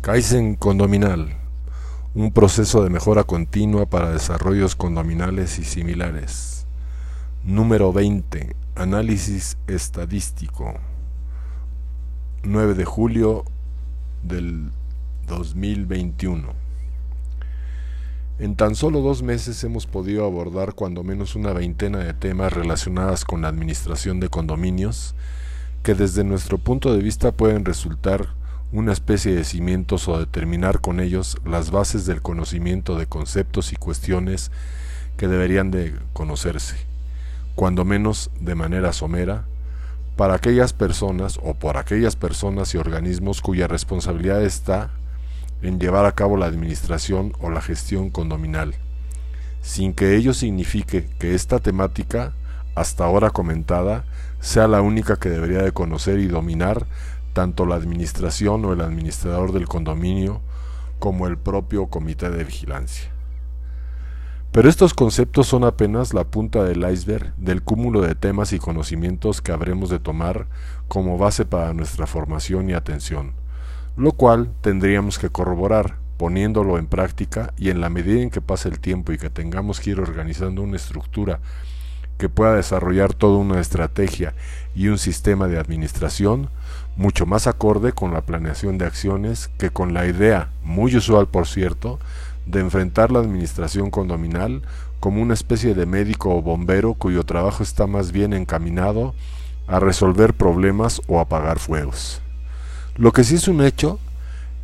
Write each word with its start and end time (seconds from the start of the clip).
Kaizen 0.00 0.54
condominal, 0.54 1.36
un 2.14 2.32
proceso 2.32 2.82
de 2.82 2.88
mejora 2.88 3.24
continua 3.24 3.84
para 3.84 4.10
desarrollos 4.10 4.74
condominales 4.74 5.58
y 5.58 5.64
similares. 5.64 6.66
Número 7.44 7.92
20. 7.92 8.56
Análisis 8.76 9.58
estadístico. 9.66 10.72
9 12.44 12.72
de 12.72 12.84
julio 12.86 13.44
del 14.22 14.70
2021. 15.28 16.48
En 18.38 18.56
tan 18.56 18.76
solo 18.76 19.02
dos 19.02 19.22
meses 19.22 19.62
hemos 19.64 19.86
podido 19.86 20.24
abordar 20.24 20.72
cuando 20.72 21.04
menos 21.04 21.36
una 21.36 21.52
veintena 21.52 21.98
de 21.98 22.14
temas 22.14 22.54
relacionados 22.54 23.26
con 23.26 23.42
la 23.42 23.48
administración 23.48 24.18
de 24.18 24.30
condominios 24.30 25.14
que 25.82 25.94
desde 25.94 26.24
nuestro 26.24 26.56
punto 26.56 26.94
de 26.94 27.02
vista 27.02 27.32
pueden 27.32 27.66
resultar 27.66 28.39
una 28.72 28.92
especie 28.92 29.34
de 29.34 29.44
cimientos 29.44 30.08
o 30.08 30.18
determinar 30.18 30.80
con 30.80 31.00
ellos 31.00 31.38
las 31.44 31.70
bases 31.70 32.06
del 32.06 32.22
conocimiento 32.22 32.96
de 32.96 33.06
conceptos 33.06 33.72
y 33.72 33.76
cuestiones 33.76 34.52
que 35.16 35.28
deberían 35.28 35.70
de 35.70 35.94
conocerse, 36.12 36.76
cuando 37.54 37.84
menos 37.84 38.30
de 38.40 38.54
manera 38.54 38.92
somera, 38.92 39.44
para 40.16 40.34
aquellas 40.34 40.72
personas 40.72 41.40
o 41.42 41.54
por 41.54 41.78
aquellas 41.78 42.14
personas 42.14 42.74
y 42.74 42.78
organismos 42.78 43.40
cuya 43.40 43.66
responsabilidad 43.66 44.42
está 44.42 44.90
en 45.62 45.80
llevar 45.80 46.06
a 46.06 46.12
cabo 46.12 46.36
la 46.36 46.46
administración 46.46 47.32
o 47.40 47.50
la 47.50 47.60
gestión 47.60 48.10
condominal, 48.10 48.74
sin 49.62 49.94
que 49.94 50.16
ello 50.16 50.32
signifique 50.32 51.08
que 51.18 51.34
esta 51.34 51.58
temática, 51.58 52.32
hasta 52.74 53.04
ahora 53.04 53.30
comentada, 53.30 54.04
sea 54.40 54.68
la 54.68 54.80
única 54.80 55.16
que 55.16 55.28
debería 55.28 55.62
de 55.62 55.72
conocer 55.72 56.18
y 56.18 56.28
dominar 56.28 56.86
tanto 57.32 57.66
la 57.66 57.76
administración 57.76 58.64
o 58.64 58.72
el 58.72 58.80
administrador 58.80 59.52
del 59.52 59.68
condominio 59.68 60.40
como 60.98 61.26
el 61.26 61.38
propio 61.38 61.86
comité 61.86 62.30
de 62.30 62.44
vigilancia. 62.44 63.10
Pero 64.52 64.68
estos 64.68 64.94
conceptos 64.94 65.46
son 65.46 65.62
apenas 65.62 66.12
la 66.12 66.24
punta 66.24 66.64
del 66.64 66.88
iceberg 66.90 67.34
del 67.36 67.62
cúmulo 67.62 68.00
de 68.00 68.16
temas 68.16 68.52
y 68.52 68.58
conocimientos 68.58 69.40
que 69.40 69.52
habremos 69.52 69.90
de 69.90 70.00
tomar 70.00 70.46
como 70.88 71.18
base 71.18 71.44
para 71.44 71.72
nuestra 71.72 72.08
formación 72.08 72.68
y 72.68 72.72
atención, 72.72 73.32
lo 73.96 74.10
cual 74.12 74.52
tendríamos 74.60 75.20
que 75.20 75.30
corroborar 75.30 75.98
poniéndolo 76.16 76.78
en 76.78 76.86
práctica 76.86 77.54
y 77.56 77.70
en 77.70 77.80
la 77.80 77.90
medida 77.90 78.20
en 78.20 78.30
que 78.30 78.40
pase 78.40 78.68
el 78.68 78.80
tiempo 78.80 79.12
y 79.12 79.18
que 79.18 79.30
tengamos 79.30 79.78
que 79.78 79.90
ir 79.90 80.00
organizando 80.00 80.62
una 80.62 80.76
estructura 80.76 81.40
que 82.18 82.28
pueda 82.28 82.54
desarrollar 82.54 83.14
toda 83.14 83.38
una 83.38 83.60
estrategia 83.60 84.34
y 84.74 84.88
un 84.88 84.98
sistema 84.98 85.46
de 85.46 85.58
administración 85.58 86.50
mucho 87.00 87.24
más 87.24 87.46
acorde 87.46 87.92
con 87.94 88.12
la 88.12 88.20
planeación 88.20 88.76
de 88.76 88.84
acciones 88.84 89.48
que 89.56 89.70
con 89.70 89.94
la 89.94 90.06
idea, 90.06 90.50
muy 90.62 90.94
usual 90.94 91.28
por 91.28 91.46
cierto, 91.46 91.98
de 92.44 92.60
enfrentar 92.60 93.10
la 93.10 93.20
administración 93.20 93.90
condominal 93.90 94.60
como 95.00 95.22
una 95.22 95.32
especie 95.32 95.74
de 95.74 95.86
médico 95.86 96.36
o 96.36 96.42
bombero 96.42 96.92
cuyo 96.92 97.24
trabajo 97.24 97.62
está 97.62 97.86
más 97.86 98.12
bien 98.12 98.34
encaminado 98.34 99.14
a 99.66 99.80
resolver 99.80 100.34
problemas 100.34 101.00
o 101.06 101.20
apagar 101.20 101.58
fuegos. 101.58 102.20
Lo 102.96 103.12
que 103.12 103.24
sí 103.24 103.36
es 103.36 103.48
un 103.48 103.62
hecho 103.62 103.98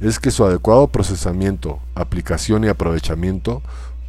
es 0.02 0.18
que 0.18 0.30
su 0.30 0.44
adecuado 0.44 0.88
procesamiento, 0.88 1.80
aplicación 1.94 2.64
y 2.64 2.68
aprovechamiento 2.68 3.62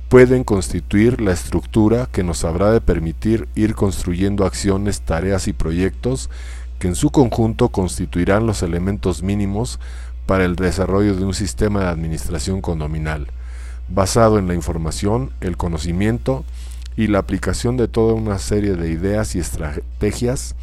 pueden 0.10 0.44
constituir 0.44 1.22
la 1.22 1.32
estructura 1.32 2.10
que 2.12 2.24
nos 2.24 2.44
habrá 2.44 2.72
de 2.72 2.82
permitir 2.82 3.48
ir 3.56 3.74
construyendo 3.74 4.46
acciones, 4.46 5.00
tareas 5.00 5.48
y 5.48 5.54
proyectos 5.54 6.30
que 6.80 6.88
en 6.88 6.96
su 6.96 7.10
conjunto 7.10 7.70
constituirán 7.70 8.46
los 8.46 8.62
elementos 8.64 9.24
mínimos 9.24 9.80
para 10.26 10.46
el 10.46 10.56
desarrollo 10.56 11.16
de 11.16 11.26
un 11.26 11.34
sistema 11.34 11.82
de 11.82 11.88
administración 11.88 12.62
condominal, 12.62 13.28
basado 13.90 14.38
en 14.38 14.48
la 14.48 14.54
información, 14.54 15.32
el 15.42 15.58
conocimiento 15.58 16.44
y 16.96 17.08
la 17.08 17.20
aplicación 17.20 17.78
de 17.78 17.88
toda 17.88 18.14
una 18.14 18.38
serie 18.38 18.76
de 18.76 18.92
ideas 18.92 19.36
y 19.36 19.40
estrategias 19.40 20.56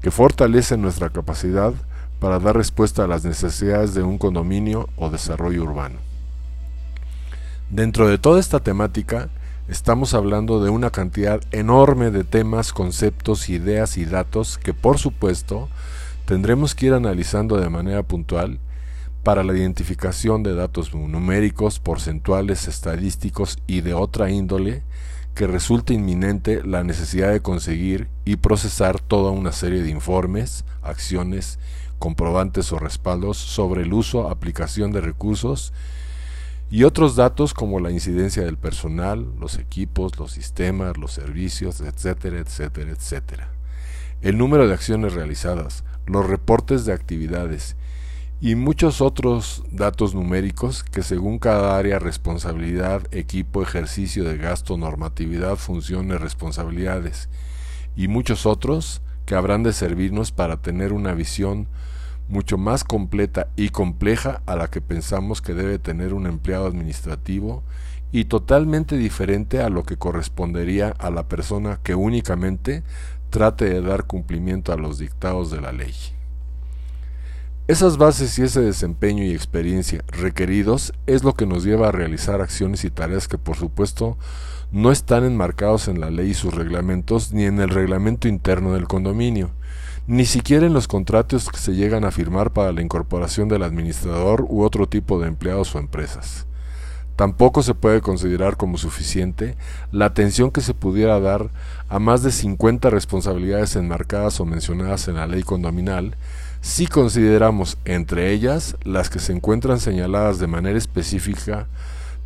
que 0.00 0.10
fortalecen 0.10 0.82
nuestra 0.82 1.10
capacidad 1.10 1.74
para 2.18 2.38
dar 2.38 2.56
respuesta 2.56 3.04
a 3.04 3.08
las 3.08 3.24
necesidades 3.24 3.94
de 3.94 4.02
un 4.02 4.16
condominio 4.16 4.88
o 4.96 5.10
desarrollo 5.10 5.64
urbano. 5.64 5.98
Dentro 7.68 8.08
de 8.08 8.18
toda 8.18 8.38
esta 8.38 8.60
temática, 8.60 9.28
estamos 9.68 10.14
hablando 10.14 10.62
de 10.62 10.70
una 10.70 10.90
cantidad 10.90 11.40
enorme 11.52 12.10
de 12.10 12.24
temas, 12.24 12.72
conceptos, 12.72 13.48
ideas 13.48 13.96
y 13.96 14.04
datos 14.04 14.58
que 14.58 14.74
por 14.74 14.98
supuesto 14.98 15.68
tendremos 16.24 16.74
que 16.74 16.86
ir 16.86 16.94
analizando 16.94 17.56
de 17.58 17.70
manera 17.70 18.02
puntual 18.02 18.58
para 19.22 19.44
la 19.44 19.56
identificación 19.56 20.42
de 20.42 20.54
datos 20.54 20.94
numéricos, 20.94 21.78
porcentuales, 21.78 22.66
estadísticos 22.66 23.58
y 23.66 23.82
de 23.82 23.94
otra 23.94 24.30
índole 24.30 24.82
que 25.34 25.46
resulte 25.46 25.94
inminente 25.94 26.62
la 26.64 26.82
necesidad 26.82 27.30
de 27.30 27.40
conseguir 27.40 28.08
y 28.24 28.36
procesar 28.36 29.00
toda 29.00 29.30
una 29.30 29.52
serie 29.52 29.82
de 29.82 29.90
informes, 29.90 30.64
acciones, 30.82 31.58
comprobantes 31.98 32.72
o 32.72 32.78
respaldos 32.78 33.38
sobre 33.38 33.82
el 33.82 33.92
uso, 33.92 34.28
aplicación 34.28 34.90
de 34.90 35.00
recursos 35.00 35.72
y 36.72 36.84
otros 36.84 37.16
datos 37.16 37.52
como 37.52 37.80
la 37.80 37.90
incidencia 37.90 38.44
del 38.44 38.56
personal, 38.56 39.30
los 39.38 39.58
equipos, 39.58 40.18
los 40.18 40.32
sistemas, 40.32 40.96
los 40.96 41.12
servicios, 41.12 41.82
etcétera, 41.82 42.38
etcétera, 42.38 42.92
etcétera. 42.92 43.52
El 44.22 44.38
número 44.38 44.66
de 44.66 44.72
acciones 44.72 45.12
realizadas, 45.12 45.84
los 46.06 46.26
reportes 46.26 46.86
de 46.86 46.94
actividades 46.94 47.76
y 48.40 48.54
muchos 48.54 49.02
otros 49.02 49.62
datos 49.70 50.14
numéricos 50.14 50.82
que 50.82 51.02
según 51.02 51.38
cada 51.38 51.76
área, 51.76 51.98
responsabilidad, 51.98 53.02
equipo, 53.10 53.62
ejercicio 53.62 54.24
de 54.24 54.38
gasto, 54.38 54.78
normatividad, 54.78 55.56
funciones, 55.56 56.22
responsabilidades 56.22 57.28
y 57.96 58.08
muchos 58.08 58.46
otros 58.46 59.02
que 59.26 59.34
habrán 59.34 59.62
de 59.62 59.74
servirnos 59.74 60.32
para 60.32 60.62
tener 60.62 60.94
una 60.94 61.12
visión 61.12 61.68
mucho 62.28 62.58
más 62.58 62.84
completa 62.84 63.48
y 63.56 63.70
compleja 63.70 64.42
a 64.46 64.56
la 64.56 64.68
que 64.68 64.80
pensamos 64.80 65.42
que 65.42 65.54
debe 65.54 65.78
tener 65.78 66.14
un 66.14 66.26
empleado 66.26 66.66
administrativo 66.66 67.62
y 68.12 68.26
totalmente 68.26 68.96
diferente 68.96 69.60
a 69.60 69.70
lo 69.70 69.84
que 69.84 69.96
correspondería 69.96 70.90
a 70.98 71.10
la 71.10 71.28
persona 71.28 71.80
que 71.82 71.94
únicamente 71.94 72.82
trate 73.30 73.64
de 73.64 73.80
dar 73.80 74.04
cumplimiento 74.04 74.72
a 74.72 74.76
los 74.76 74.98
dictados 74.98 75.50
de 75.50 75.60
la 75.60 75.72
ley. 75.72 75.94
Esas 77.68 77.96
bases 77.96 78.38
y 78.38 78.42
ese 78.42 78.60
desempeño 78.60 79.24
y 79.24 79.30
experiencia 79.30 80.04
requeridos 80.08 80.92
es 81.06 81.24
lo 81.24 81.32
que 81.34 81.46
nos 81.46 81.64
lleva 81.64 81.88
a 81.88 81.92
realizar 81.92 82.40
acciones 82.40 82.84
y 82.84 82.90
tareas 82.90 83.28
que 83.28 83.38
por 83.38 83.56
supuesto 83.56 84.18
no 84.72 84.90
están 84.90 85.24
enmarcados 85.24 85.88
en 85.88 86.00
la 86.00 86.10
ley 86.10 86.30
y 86.30 86.34
sus 86.34 86.52
reglamentos 86.52 87.32
ni 87.32 87.44
en 87.44 87.60
el 87.60 87.70
reglamento 87.70 88.26
interno 88.26 88.74
del 88.74 88.88
condominio, 88.88 89.52
ni 90.12 90.26
siquiera 90.26 90.66
en 90.66 90.74
los 90.74 90.88
contratos 90.88 91.48
que 91.48 91.56
se 91.56 91.72
llegan 91.72 92.04
a 92.04 92.10
firmar 92.10 92.50
para 92.50 92.70
la 92.70 92.82
incorporación 92.82 93.48
del 93.48 93.62
administrador 93.62 94.44
u 94.46 94.62
otro 94.62 94.86
tipo 94.86 95.18
de 95.18 95.26
empleados 95.26 95.74
o 95.74 95.78
empresas. 95.78 96.44
Tampoco 97.16 97.62
se 97.62 97.72
puede 97.72 98.02
considerar 98.02 98.58
como 98.58 98.76
suficiente 98.76 99.56
la 99.90 100.04
atención 100.04 100.50
que 100.50 100.60
se 100.60 100.74
pudiera 100.74 101.18
dar 101.18 101.48
a 101.88 101.98
más 101.98 102.22
de 102.22 102.30
50 102.30 102.90
responsabilidades 102.90 103.74
enmarcadas 103.74 104.38
o 104.38 104.44
mencionadas 104.44 105.08
en 105.08 105.14
la 105.14 105.26
ley 105.26 105.44
condominal 105.44 106.14
si 106.60 106.86
consideramos 106.86 107.78
entre 107.86 108.32
ellas 108.32 108.76
las 108.84 109.08
que 109.08 109.18
se 109.18 109.32
encuentran 109.32 109.80
señaladas 109.80 110.38
de 110.38 110.46
manera 110.46 110.76
específica 110.76 111.68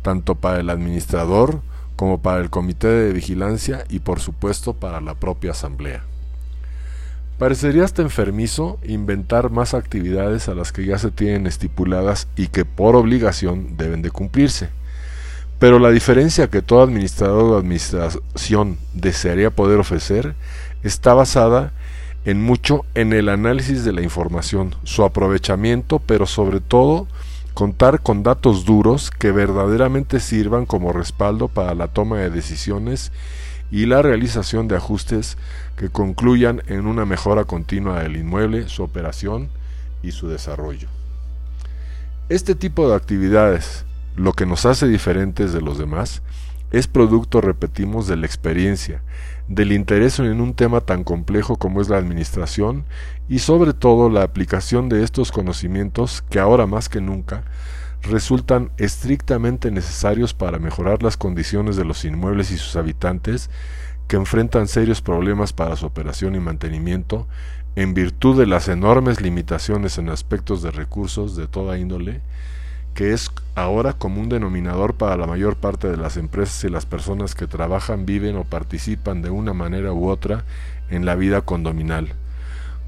tanto 0.01 0.35
para 0.35 0.59
el 0.59 0.69
administrador 0.69 1.61
como 1.95 2.17
para 2.17 2.41
el 2.41 2.49
comité 2.49 2.89
de 2.89 3.13
vigilancia 3.13 3.85
y 3.87 3.99
por 3.99 4.19
supuesto 4.19 4.73
para 4.73 4.99
la 4.99 5.15
propia 5.15 5.51
asamblea. 5.51 6.03
Parecería 7.37 7.83
hasta 7.83 8.01
enfermizo 8.01 8.79
inventar 8.83 9.51
más 9.51 9.75
actividades 9.75 10.49
a 10.49 10.55
las 10.55 10.71
que 10.71 10.85
ya 10.85 10.97
se 10.97 11.11
tienen 11.11 11.45
estipuladas 11.45 12.27
y 12.35 12.47
que 12.47 12.65
por 12.65 12.95
obligación 12.95 13.77
deben 13.77 14.01
de 14.01 14.09
cumplirse. 14.09 14.69
Pero 15.59 15.77
la 15.77 15.91
diferencia 15.91 16.49
que 16.49 16.63
todo 16.63 16.81
administrador 16.81 17.43
o 17.43 17.57
administración 17.57 18.77
desearía 18.93 19.51
poder 19.51 19.79
ofrecer 19.79 20.35
está 20.81 21.13
basada 21.13 21.73
en 22.25 22.41
mucho 22.41 22.85
en 22.95 23.13
el 23.13 23.29
análisis 23.29 23.85
de 23.85 23.93
la 23.93 24.01
información, 24.01 24.75
su 24.83 25.03
aprovechamiento, 25.03 25.99
pero 25.99 26.25
sobre 26.25 26.59
todo 26.59 27.07
contar 27.53 28.01
con 28.01 28.23
datos 28.23 28.65
duros 28.65 29.11
que 29.11 29.31
verdaderamente 29.31 30.19
sirvan 30.19 30.65
como 30.65 30.91
respaldo 30.91 31.47
para 31.47 31.75
la 31.75 31.87
toma 31.87 32.17
de 32.17 32.29
decisiones 32.29 33.11
y 33.71 33.85
la 33.85 34.01
realización 34.01 34.67
de 34.67 34.75
ajustes 34.75 35.37
que 35.77 35.89
concluyan 35.89 36.63
en 36.67 36.87
una 36.87 37.05
mejora 37.05 37.45
continua 37.45 38.01
del 38.01 38.17
inmueble, 38.17 38.67
su 38.67 38.83
operación 38.83 39.49
y 40.03 40.11
su 40.11 40.27
desarrollo. 40.27 40.89
Este 42.29 42.55
tipo 42.55 42.89
de 42.89 42.95
actividades, 42.95 43.85
lo 44.15 44.33
que 44.33 44.45
nos 44.45 44.65
hace 44.65 44.87
diferentes 44.87 45.53
de 45.53 45.61
los 45.61 45.77
demás, 45.77 46.23
es 46.71 46.87
producto, 46.87 47.39
repetimos, 47.39 48.07
de 48.07 48.17
la 48.17 48.25
experiencia, 48.25 49.01
del 49.47 49.71
interés 49.71 50.19
en 50.19 50.41
un 50.41 50.53
tema 50.53 50.81
tan 50.81 51.05
complejo 51.05 51.55
como 51.55 51.79
es 51.79 51.87
la 51.87 51.97
administración 51.97 52.83
y 53.29 53.39
sobre 53.39 53.73
todo 53.73 54.09
la 54.09 54.23
aplicación 54.23 54.89
de 54.89 55.03
estos 55.03 55.31
conocimientos 55.31 56.23
que 56.29 56.39
ahora 56.39 56.65
más 56.65 56.89
que 56.89 56.99
nunca 56.99 57.45
resultan 58.01 58.71
estrictamente 58.77 59.71
necesarios 59.71 60.33
para 60.33 60.59
mejorar 60.59 61.03
las 61.03 61.17
condiciones 61.17 61.75
de 61.75 61.85
los 61.85 62.03
inmuebles 62.03 62.51
y 62.51 62.57
sus 62.57 62.75
habitantes 62.75 63.49
que 64.07 64.15
enfrentan 64.15 64.67
serios 64.67 65.01
problemas 65.01 65.53
para 65.53 65.75
su 65.75 65.85
operación 65.85 66.35
y 66.35 66.39
mantenimiento 66.39 67.27
en 67.75 67.93
virtud 67.93 68.39
de 68.39 68.47
las 68.47 68.69
enormes 68.69 69.21
limitaciones 69.21 69.97
en 69.97 70.09
aspectos 70.09 70.63
de 70.63 70.71
recursos 70.71 71.35
de 71.35 71.47
toda 71.47 71.77
índole, 71.77 72.21
que 72.95 73.13
es 73.13 73.31
ahora 73.53 73.93
común 73.93 74.29
denominador 74.29 74.95
para 74.95 75.17
la 75.17 75.27
mayor 75.27 75.57
parte 75.57 75.87
de 75.87 75.97
las 75.97 76.17
empresas 76.17 76.63
y 76.63 76.69
las 76.69 76.87
personas 76.87 77.35
que 77.35 77.45
trabajan, 77.45 78.07
viven 78.07 78.35
o 78.37 78.45
participan 78.45 79.21
de 79.21 79.29
una 79.29 79.53
manera 79.53 79.93
u 79.93 80.09
otra 80.09 80.43
en 80.89 81.05
la 81.05 81.13
vida 81.13 81.41
condominal, 81.41 82.13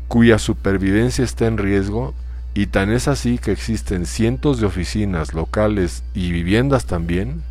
cuya 0.08 0.40
supervivencia 0.40 1.24
está 1.24 1.46
en 1.46 1.60
riesgo 1.60 2.16
y 2.56 2.66
tan 2.66 2.92
es 2.92 3.08
así 3.08 3.38
que 3.38 3.52
existen 3.52 4.08
cientos 4.08 4.60
de 4.60 4.66
oficinas 4.66 5.36
locales 5.36 6.04
y 6.16 6.32
viviendas 6.32 6.86
también 6.86 7.44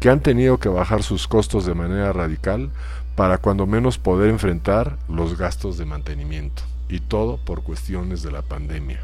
que 0.00 0.08
han 0.08 0.20
tenido 0.20 0.58
que 0.58 0.70
bajar 0.70 1.02
sus 1.02 1.28
costos 1.28 1.66
de 1.66 1.74
manera 1.74 2.12
radical 2.12 2.70
para 3.14 3.38
cuando 3.38 3.66
menos 3.66 3.98
poder 3.98 4.30
enfrentar 4.30 4.96
los 5.08 5.36
gastos 5.36 5.76
de 5.76 5.84
mantenimiento, 5.84 6.62
y 6.88 7.00
todo 7.00 7.36
por 7.36 7.62
cuestiones 7.62 8.22
de 8.22 8.32
la 8.32 8.40
pandemia. 8.40 9.00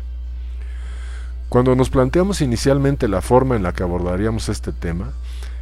Cuando 1.51 1.77
nos 1.77 1.91
planteamos 1.91 2.41
inicialmente 2.41 3.09
la 3.09 3.21
forma 3.21 3.57
en 3.57 3.63
la 3.63 3.73
que 3.73 3.83
abordaríamos 3.83 4.49
este 4.49 4.73
tema, 4.73 5.13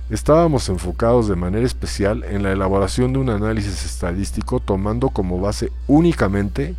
estábamos 0.08 0.68
enfocados 0.68 1.28
de 1.28 1.36
manera 1.36 1.66
especial 1.66 2.24
en 2.24 2.42
la 2.42 2.52
elaboración 2.52 3.12
de 3.12 3.18
un 3.18 3.28
análisis 3.28 3.84
estadístico 3.84 4.60
tomando 4.60 5.10
como 5.10 5.40
base 5.40 5.72
únicamente 5.88 6.76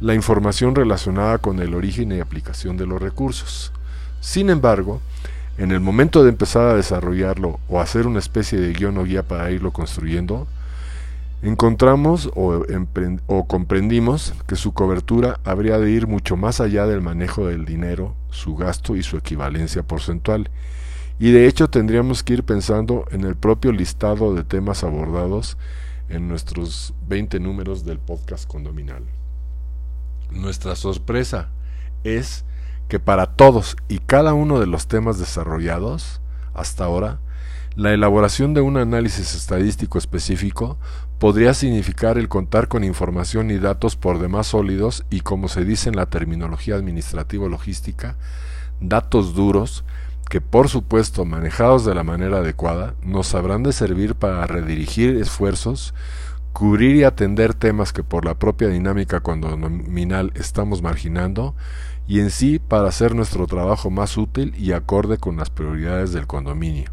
la 0.00 0.14
información 0.14 0.74
relacionada 0.74 1.38
con 1.38 1.60
el 1.60 1.74
origen 1.74 2.12
y 2.12 2.20
aplicación 2.20 2.76
de 2.76 2.86
los 2.86 3.00
recursos. 3.00 3.72
Sin 4.20 4.48
embargo, 4.48 5.00
en 5.60 5.72
el 5.72 5.80
momento 5.80 6.24
de 6.24 6.30
empezar 6.30 6.68
a 6.68 6.74
desarrollarlo 6.74 7.60
o 7.68 7.82
hacer 7.82 8.06
una 8.06 8.18
especie 8.18 8.58
de 8.58 8.72
guion 8.72 8.96
o 8.96 9.04
guía 9.04 9.24
para 9.24 9.50
irlo 9.50 9.72
construyendo, 9.74 10.46
encontramos 11.42 12.30
o, 12.34 12.64
o, 13.26 13.46
comprendimos 13.46 14.32
que 14.46 14.56
su 14.56 14.72
cobertura 14.72 15.38
habría 15.44 15.76
de 15.76 15.90
ir 15.90 16.06
mucho 16.06 16.38
más 16.38 16.62
allá 16.62 16.86
del 16.86 17.02
manejo 17.02 17.46
del 17.46 17.66
dinero, 17.66 18.14
su 18.30 18.56
gasto 18.56 18.96
y 18.96 19.02
su 19.02 19.18
equivalencia 19.18 19.82
porcentual. 19.82 20.48
Y 21.18 21.30
de 21.30 21.46
hecho 21.46 21.68
tendríamos 21.68 22.22
que 22.22 22.32
ir 22.32 22.44
pensando 22.44 23.04
en 23.10 23.24
el 23.24 23.36
propio 23.36 23.70
listado 23.70 24.34
de 24.34 24.44
temas 24.44 24.82
abordados 24.82 25.58
en 26.08 26.26
nuestros 26.26 26.94
20 27.06 27.38
números 27.38 27.84
del 27.84 27.98
podcast 27.98 28.48
condominal. 28.48 29.04
Nuestra 30.30 30.74
sorpresa 30.74 31.50
es 32.02 32.46
que 32.90 32.98
para 32.98 33.26
todos 33.26 33.76
y 33.88 34.00
cada 34.00 34.34
uno 34.34 34.58
de 34.58 34.66
los 34.66 34.88
temas 34.88 35.18
desarrollados 35.18 36.20
hasta 36.54 36.84
ahora, 36.84 37.20
la 37.76 37.94
elaboración 37.94 38.52
de 38.52 38.62
un 38.62 38.76
análisis 38.76 39.36
estadístico 39.36 39.96
específico 39.96 40.76
podría 41.20 41.54
significar 41.54 42.18
el 42.18 42.28
contar 42.28 42.66
con 42.66 42.82
información 42.82 43.52
y 43.52 43.58
datos 43.58 43.94
por 43.94 44.18
demás 44.18 44.48
sólidos 44.48 45.04
y, 45.08 45.20
como 45.20 45.46
se 45.46 45.64
dice 45.64 45.88
en 45.88 45.94
la 45.94 46.06
terminología 46.06 46.74
administrativo-logística, 46.74 48.16
datos 48.80 49.36
duros 49.36 49.84
que, 50.28 50.40
por 50.40 50.68
supuesto, 50.68 51.24
manejados 51.24 51.84
de 51.84 51.94
la 51.94 52.02
manera 52.02 52.38
adecuada, 52.38 52.94
nos 53.04 53.36
habrán 53.36 53.62
de 53.62 53.72
servir 53.72 54.16
para 54.16 54.44
redirigir 54.48 55.16
esfuerzos 55.16 55.94
cubrir 56.52 56.96
y 56.96 57.04
atender 57.04 57.54
temas 57.54 57.92
que 57.92 58.02
por 58.02 58.24
la 58.24 58.34
propia 58.34 58.68
dinámica 58.68 59.20
condominal 59.20 60.32
estamos 60.34 60.82
marginando 60.82 61.54
y 62.10 62.18
en 62.18 62.30
sí 62.30 62.58
para 62.58 62.88
hacer 62.88 63.14
nuestro 63.14 63.46
trabajo 63.46 63.88
más 63.88 64.16
útil 64.16 64.52
y 64.58 64.72
acorde 64.72 65.16
con 65.18 65.36
las 65.36 65.48
prioridades 65.48 66.12
del 66.12 66.26
condominio. 66.26 66.90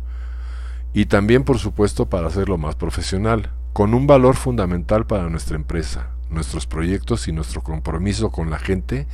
Y 0.93 1.07
también 1.07 1.43
por 1.43 1.57
supuesto 1.57 2.05
para 2.05 2.27
hacerlo 2.27 2.59
más 2.59 2.75
profesional, 2.75 3.49
con 3.73 3.95
un 3.95 4.05
valor 4.05 4.35
fundamental 4.35 5.07
para 5.07 5.27
nuestra 5.27 5.55
empresa, 5.55 6.11
nuestros 6.29 6.67
proyectos 6.67 7.27
y 7.27 7.31
nuestro 7.31 7.63
compromiso 7.63 8.29
con 8.29 8.51
la 8.51 8.59
gente 8.59 9.07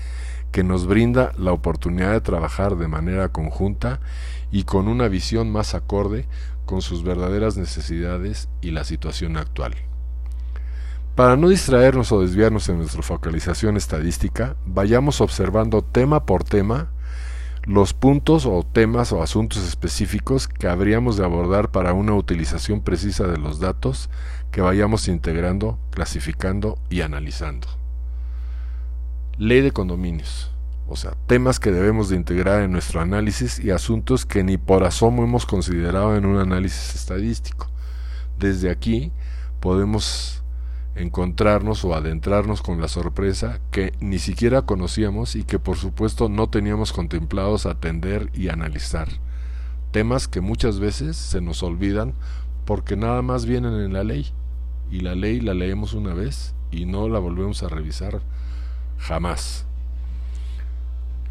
que 0.51 0.65
nos 0.65 0.87
brinda 0.87 1.31
la 1.37 1.53
oportunidad 1.53 2.11
de 2.11 2.19
trabajar 2.19 2.75
de 2.75 2.89
manera 2.89 3.29
conjunta 3.29 4.01
y 4.51 4.65
con 4.65 4.89
una 4.89 5.07
visión 5.07 5.53
más 5.53 5.73
acorde 5.73 6.25
con 6.65 6.81
sus 6.81 7.05
verdaderas 7.05 7.55
necesidades 7.55 8.49
y 8.59 8.71
la 8.71 8.83
situación 8.83 9.37
actual. 9.37 9.73
Para 11.15 11.37
no 11.37 11.49
distraernos 11.49 12.11
o 12.11 12.21
desviarnos 12.21 12.67
en 12.69 12.79
nuestra 12.79 13.03
focalización 13.03 13.77
estadística, 13.77 14.55
vayamos 14.65 15.21
observando 15.21 15.83
tema 15.83 16.25
por 16.25 16.43
tema 16.43 16.89
los 17.65 17.93
puntos 17.93 18.47
o 18.47 18.63
temas 18.63 19.11
o 19.11 19.21
asuntos 19.21 19.63
específicos 19.63 20.47
que 20.47 20.67
habríamos 20.67 21.15
de 21.15 21.23
abordar 21.23 21.69
para 21.69 21.93
una 21.93 22.15
utilización 22.15 22.81
precisa 22.81 23.27
de 23.27 23.37
los 23.37 23.59
datos 23.59 24.09
que 24.51 24.61
vayamos 24.61 25.07
integrando, 25.07 25.77
clasificando 25.91 26.79
y 26.89 27.01
analizando. 27.01 27.67
Ley 29.37 29.61
de 29.61 29.71
condominios, 29.71 30.51
o 30.87 30.95
sea, 30.95 31.11
temas 31.27 31.59
que 31.59 31.71
debemos 31.71 32.09
de 32.09 32.15
integrar 32.15 32.63
en 32.63 32.71
nuestro 32.71 33.01
análisis 33.01 33.59
y 33.59 33.69
asuntos 33.69 34.25
que 34.25 34.43
ni 34.43 34.57
por 34.57 34.83
asomo 34.83 35.23
hemos 35.23 35.45
considerado 35.45 36.17
en 36.17 36.25
un 36.25 36.39
análisis 36.39 36.95
estadístico. 36.95 37.67
Desde 38.39 38.71
aquí 38.71 39.11
podemos 39.59 40.42
encontrarnos 40.95 41.83
o 41.85 41.95
adentrarnos 41.95 42.61
con 42.61 42.79
la 42.79 42.87
sorpresa 42.87 43.59
que 43.71 43.93
ni 43.99 44.19
siquiera 44.19 44.61
conocíamos 44.63 45.35
y 45.35 45.43
que 45.43 45.59
por 45.59 45.77
supuesto 45.77 46.29
no 46.29 46.47
teníamos 46.49 46.93
contemplados 46.93 47.65
atender 47.65 48.29
y 48.33 48.49
analizar. 48.49 49.07
Temas 49.91 50.27
que 50.27 50.41
muchas 50.41 50.79
veces 50.79 51.17
se 51.17 51.41
nos 51.41 51.63
olvidan 51.63 52.13
porque 52.65 52.95
nada 52.95 53.21
más 53.21 53.45
vienen 53.45 53.73
en 53.73 53.93
la 53.93 54.03
ley 54.03 54.27
y 54.91 54.99
la 54.99 55.15
ley 55.15 55.39
la 55.39 55.53
leemos 55.53 55.93
una 55.93 56.13
vez 56.13 56.53
y 56.71 56.85
no 56.85 57.09
la 57.09 57.19
volvemos 57.19 57.63
a 57.63 57.69
revisar 57.69 58.21
jamás. 58.97 59.65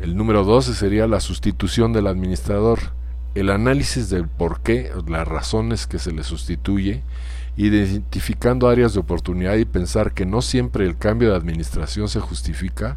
El 0.00 0.16
número 0.16 0.44
12 0.44 0.74
sería 0.74 1.06
la 1.06 1.20
sustitución 1.20 1.92
del 1.92 2.08
administrador, 2.08 2.80
el 3.34 3.50
análisis 3.50 4.10
del 4.10 4.26
por 4.26 4.60
qué, 4.60 4.90
las 5.06 5.26
razones 5.28 5.86
que 5.86 5.98
se 5.98 6.12
le 6.12 6.24
sustituye 6.24 7.02
identificando 7.56 8.68
áreas 8.68 8.94
de 8.94 9.00
oportunidad 9.00 9.56
y 9.56 9.64
pensar 9.64 10.12
que 10.12 10.26
no 10.26 10.42
siempre 10.42 10.84
el 10.84 10.96
cambio 10.96 11.30
de 11.30 11.36
administración 11.36 12.08
se 12.08 12.20
justifica 12.20 12.96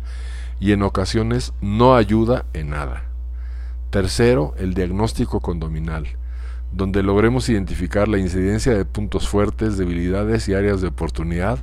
y 0.59 0.71
en 0.71 0.83
ocasiones 0.83 1.53
no 1.61 1.95
ayuda 1.95 2.45
en 2.53 2.69
nada. 2.69 3.03
Tercero, 3.89 4.53
el 4.57 4.73
diagnóstico 4.73 5.39
condominal, 5.39 6.07
donde 6.71 7.03
logremos 7.03 7.47
identificar 7.49 8.07
la 8.07 8.17
incidencia 8.17 8.73
de 8.73 8.85
puntos 8.85 9.27
fuertes, 9.27 9.77
debilidades 9.77 10.47
y 10.47 10.53
áreas 10.53 10.81
de 10.81 10.87
oportunidad 10.87 11.59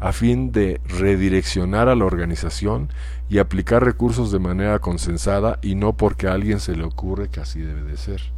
a 0.00 0.12
fin 0.12 0.52
de 0.52 0.80
redireccionar 0.84 1.88
a 1.88 1.94
la 1.94 2.04
organización 2.04 2.90
y 3.28 3.38
aplicar 3.38 3.84
recursos 3.84 4.30
de 4.30 4.38
manera 4.38 4.78
consensada 4.78 5.58
y 5.62 5.74
no 5.74 5.96
porque 5.96 6.28
a 6.28 6.32
alguien 6.32 6.60
se 6.60 6.76
le 6.76 6.84
ocurre 6.84 7.28
que 7.28 7.40
así 7.40 7.60
debe 7.60 7.82
de 7.82 7.96
ser. 7.96 8.35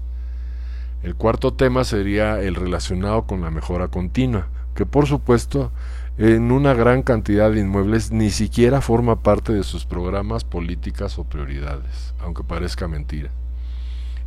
El 1.03 1.15
cuarto 1.15 1.53
tema 1.53 1.85
sería 1.85 2.41
el 2.41 2.55
relacionado 2.57 3.27
con 3.27 3.41
la 3.41 3.51
mejora 3.51 3.89
continua, 3.89 4.49
que 4.75 4.85
por 4.85 5.07
supuesto 5.07 5.71
en 6.19 6.51
una 6.51 6.75
gran 6.75 7.03
cantidad 7.03 7.53
de 7.53 7.61
inmuebles 7.61 8.11
ni 8.11 8.31
siquiera 8.31 8.81
forma 8.81 9.23
parte 9.23 9.53
de 9.53 9.63
sus 9.63 9.85
programas, 9.85 10.43
políticas 10.43 11.19
o 11.19 11.25
prioridades, 11.25 12.15
aunque 12.21 12.43
parezca 12.43 12.89
mentira. 12.89 13.31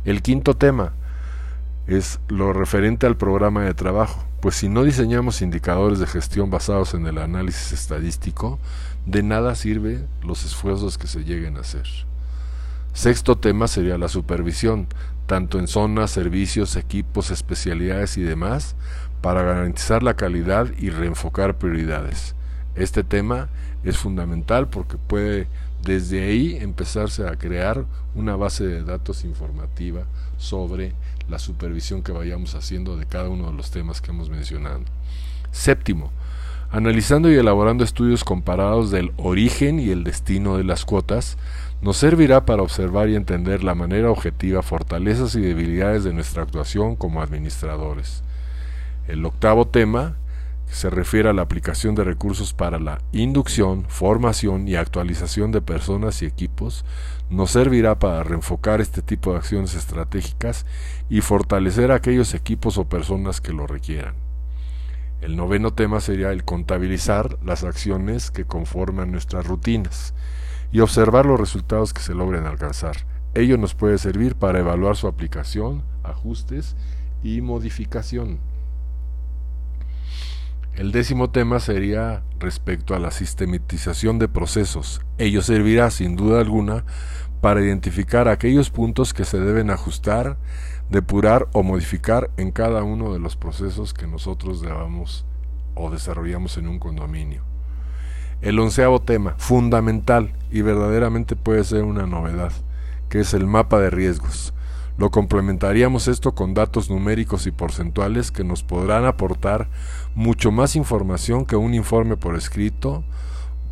El 0.06 0.22
quinto 0.22 0.56
tema 0.56 0.94
es 1.86 2.20
lo 2.28 2.54
referente 2.54 3.06
al 3.06 3.18
programa 3.18 3.64
de 3.64 3.74
trabajo, 3.74 4.24
pues 4.40 4.56
si 4.56 4.70
no 4.70 4.84
diseñamos 4.84 5.42
indicadores 5.42 5.98
de 5.98 6.06
gestión 6.06 6.48
basados 6.48 6.94
en 6.94 7.06
el 7.06 7.18
análisis 7.18 7.72
estadístico, 7.72 8.58
de 9.04 9.22
nada 9.22 9.54
sirve 9.54 10.06
los 10.22 10.44
esfuerzos 10.44 10.96
que 10.96 11.06
se 11.06 11.24
lleguen 11.24 11.58
a 11.58 11.60
hacer. 11.60 11.86
Sexto 12.94 13.36
tema 13.36 13.68
sería 13.68 13.96
la 13.98 14.08
supervisión, 14.08 14.86
tanto 15.26 15.58
en 15.58 15.66
zonas, 15.66 16.10
servicios, 16.10 16.76
equipos, 16.76 17.30
especialidades 17.30 18.16
y 18.16 18.22
demás, 18.22 18.76
para 19.20 19.42
garantizar 19.42 20.02
la 20.02 20.14
calidad 20.14 20.68
y 20.78 20.90
reenfocar 20.90 21.56
prioridades. 21.58 22.34
Este 22.74 23.04
tema 23.04 23.48
es 23.84 23.98
fundamental 23.98 24.68
porque 24.68 24.96
puede 24.96 25.46
desde 25.82 26.22
ahí 26.24 26.56
empezarse 26.56 27.26
a 27.26 27.36
crear 27.36 27.84
una 28.14 28.36
base 28.36 28.66
de 28.66 28.84
datos 28.84 29.24
informativa 29.24 30.04
sobre 30.36 30.94
la 31.28 31.38
supervisión 31.38 32.02
que 32.02 32.12
vayamos 32.12 32.54
haciendo 32.54 32.96
de 32.96 33.06
cada 33.06 33.28
uno 33.28 33.50
de 33.50 33.56
los 33.56 33.70
temas 33.70 34.00
que 34.00 34.10
hemos 34.10 34.30
mencionado. 34.30 34.80
Séptimo, 35.50 36.10
analizando 36.70 37.30
y 37.30 37.34
elaborando 37.34 37.84
estudios 37.84 38.24
comparados 38.24 38.90
del 38.90 39.12
origen 39.16 39.78
y 39.78 39.90
el 39.90 40.04
destino 40.04 40.56
de 40.56 40.64
las 40.64 40.84
cuotas, 40.84 41.36
nos 41.82 41.96
servirá 41.96 42.46
para 42.46 42.62
observar 42.62 43.08
y 43.08 43.16
entender 43.16 43.64
la 43.64 43.74
manera 43.74 44.08
objetiva, 44.08 44.62
fortalezas 44.62 45.34
y 45.34 45.40
debilidades 45.40 46.04
de 46.04 46.12
nuestra 46.12 46.44
actuación 46.44 46.94
como 46.94 47.20
administradores. 47.20 48.22
El 49.08 49.24
octavo 49.26 49.66
tema 49.66 50.14
se 50.66 50.90
refiere 50.90 51.28
a 51.28 51.32
la 51.32 51.42
aplicación 51.42 51.96
de 51.96 52.04
recursos 52.04 52.54
para 52.54 52.78
la 52.78 53.02
inducción, 53.10 53.84
formación 53.88 54.68
y 54.68 54.76
actualización 54.76 55.50
de 55.50 55.60
personas 55.60 56.22
y 56.22 56.26
equipos, 56.26 56.84
nos 57.28 57.50
servirá 57.50 57.98
para 57.98 58.22
reenfocar 58.22 58.80
este 58.80 59.02
tipo 59.02 59.32
de 59.32 59.38
acciones 59.38 59.74
estratégicas 59.74 60.64
y 61.10 61.20
fortalecer 61.20 61.90
aquellos 61.90 62.32
equipos 62.32 62.78
o 62.78 62.84
personas 62.84 63.40
que 63.40 63.52
lo 63.52 63.66
requieran. 63.66 64.14
El 65.20 65.36
noveno 65.36 65.72
tema 65.72 66.00
sería 66.00 66.30
el 66.30 66.44
contabilizar 66.44 67.38
las 67.44 67.64
acciones 67.64 68.30
que 68.30 68.44
conforman 68.44 69.10
nuestras 69.10 69.46
rutinas 69.46 70.14
y 70.72 70.80
observar 70.80 71.26
los 71.26 71.38
resultados 71.38 71.92
que 71.92 72.00
se 72.00 72.14
logren 72.14 72.46
alcanzar. 72.46 72.96
Ello 73.34 73.56
nos 73.58 73.74
puede 73.74 73.98
servir 73.98 74.34
para 74.34 74.58
evaluar 74.58 74.96
su 74.96 75.06
aplicación, 75.06 75.82
ajustes 76.02 76.76
y 77.22 77.40
modificación. 77.40 78.38
El 80.74 80.90
décimo 80.90 81.30
tema 81.30 81.60
sería 81.60 82.22
respecto 82.38 82.94
a 82.94 82.98
la 82.98 83.10
sistematización 83.10 84.18
de 84.18 84.28
procesos. 84.28 85.02
Ello 85.18 85.42
servirá 85.42 85.90
sin 85.90 86.16
duda 86.16 86.40
alguna 86.40 86.84
para 87.42 87.60
identificar 87.60 88.28
aquellos 88.28 88.70
puntos 88.70 89.12
que 89.12 89.26
se 89.26 89.38
deben 89.38 89.70
ajustar, 89.70 90.38
depurar 90.88 91.48
o 91.52 91.62
modificar 91.62 92.30
en 92.38 92.52
cada 92.52 92.82
uno 92.82 93.12
de 93.12 93.18
los 93.18 93.36
procesos 93.36 93.92
que 93.92 94.06
nosotros 94.06 94.62
debamos 94.62 95.26
o 95.74 95.90
desarrollamos 95.90 96.56
en 96.56 96.68
un 96.68 96.78
condominio. 96.78 97.51
El 98.42 98.58
onceavo 98.58 99.00
tema, 99.00 99.36
fundamental 99.38 100.32
y 100.50 100.62
verdaderamente 100.62 101.36
puede 101.36 101.62
ser 101.62 101.84
una 101.84 102.06
novedad, 102.08 102.50
que 103.08 103.20
es 103.20 103.34
el 103.34 103.46
mapa 103.46 103.78
de 103.78 103.88
riesgos. 103.88 104.52
Lo 104.98 105.12
complementaríamos 105.12 106.08
esto 106.08 106.34
con 106.34 106.52
datos 106.52 106.90
numéricos 106.90 107.46
y 107.46 107.52
porcentuales 107.52 108.32
que 108.32 108.42
nos 108.42 108.64
podrán 108.64 109.04
aportar 109.04 109.68
mucho 110.16 110.50
más 110.50 110.74
información 110.74 111.46
que 111.46 111.54
un 111.54 111.72
informe 111.72 112.16
por 112.16 112.34
escrito 112.34 113.04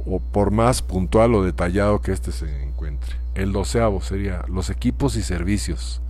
o 0.06 0.20
por 0.20 0.52
más 0.52 0.82
puntual 0.82 1.34
o 1.34 1.42
detallado 1.42 2.00
que 2.00 2.12
éste 2.12 2.30
se 2.30 2.62
encuentre. 2.62 3.16
El 3.34 3.52
doceavo 3.52 4.00
sería 4.00 4.44
los 4.46 4.70
equipos 4.70 5.16
y 5.16 5.22
servicios 5.22 6.00